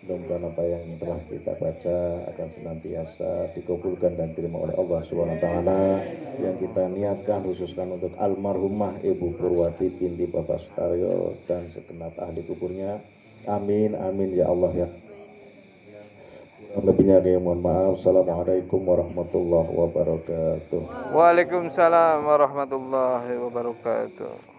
Mudah-mudahan 0.08 0.48
apa 0.48 0.64
yang 0.64 0.84
telah 1.04 1.20
kita 1.28 1.52
baca 1.60 1.98
akan 2.32 2.48
senantiasa 2.56 3.52
dikabulkan 3.60 4.16
dan 4.16 4.32
diterima 4.32 4.64
oleh 4.64 4.72
Allah 4.80 5.04
taala 5.44 6.00
yang 6.40 6.56
kita 6.64 6.84
niatkan 6.96 7.44
khususkan 7.44 7.92
untuk 7.92 8.16
almarhumah 8.16 9.04
Ibu 9.04 9.36
Purwati 9.36 9.92
binti 10.00 10.24
Bapak 10.32 10.64
Sutaryo 10.64 11.36
dan 11.52 11.68
segenap 11.76 12.16
ahli 12.24 12.40
kuburnya. 12.48 13.04
Amin 13.52 14.00
amin 14.00 14.32
ya 14.32 14.48
Allah 14.48 14.88
ya. 14.88 14.88
Lebihnya 16.80 17.20
kami 17.20 17.44
mohon 17.44 17.60
maaf. 17.60 18.00
Assalamualaikum 18.00 18.80
warahmatullahi 18.88 19.72
wabarakatuh. 19.76 21.12
Waalaikumsalam 21.12 22.24
warahmatullahi 22.24 23.36
wabarakatuh 23.44 24.57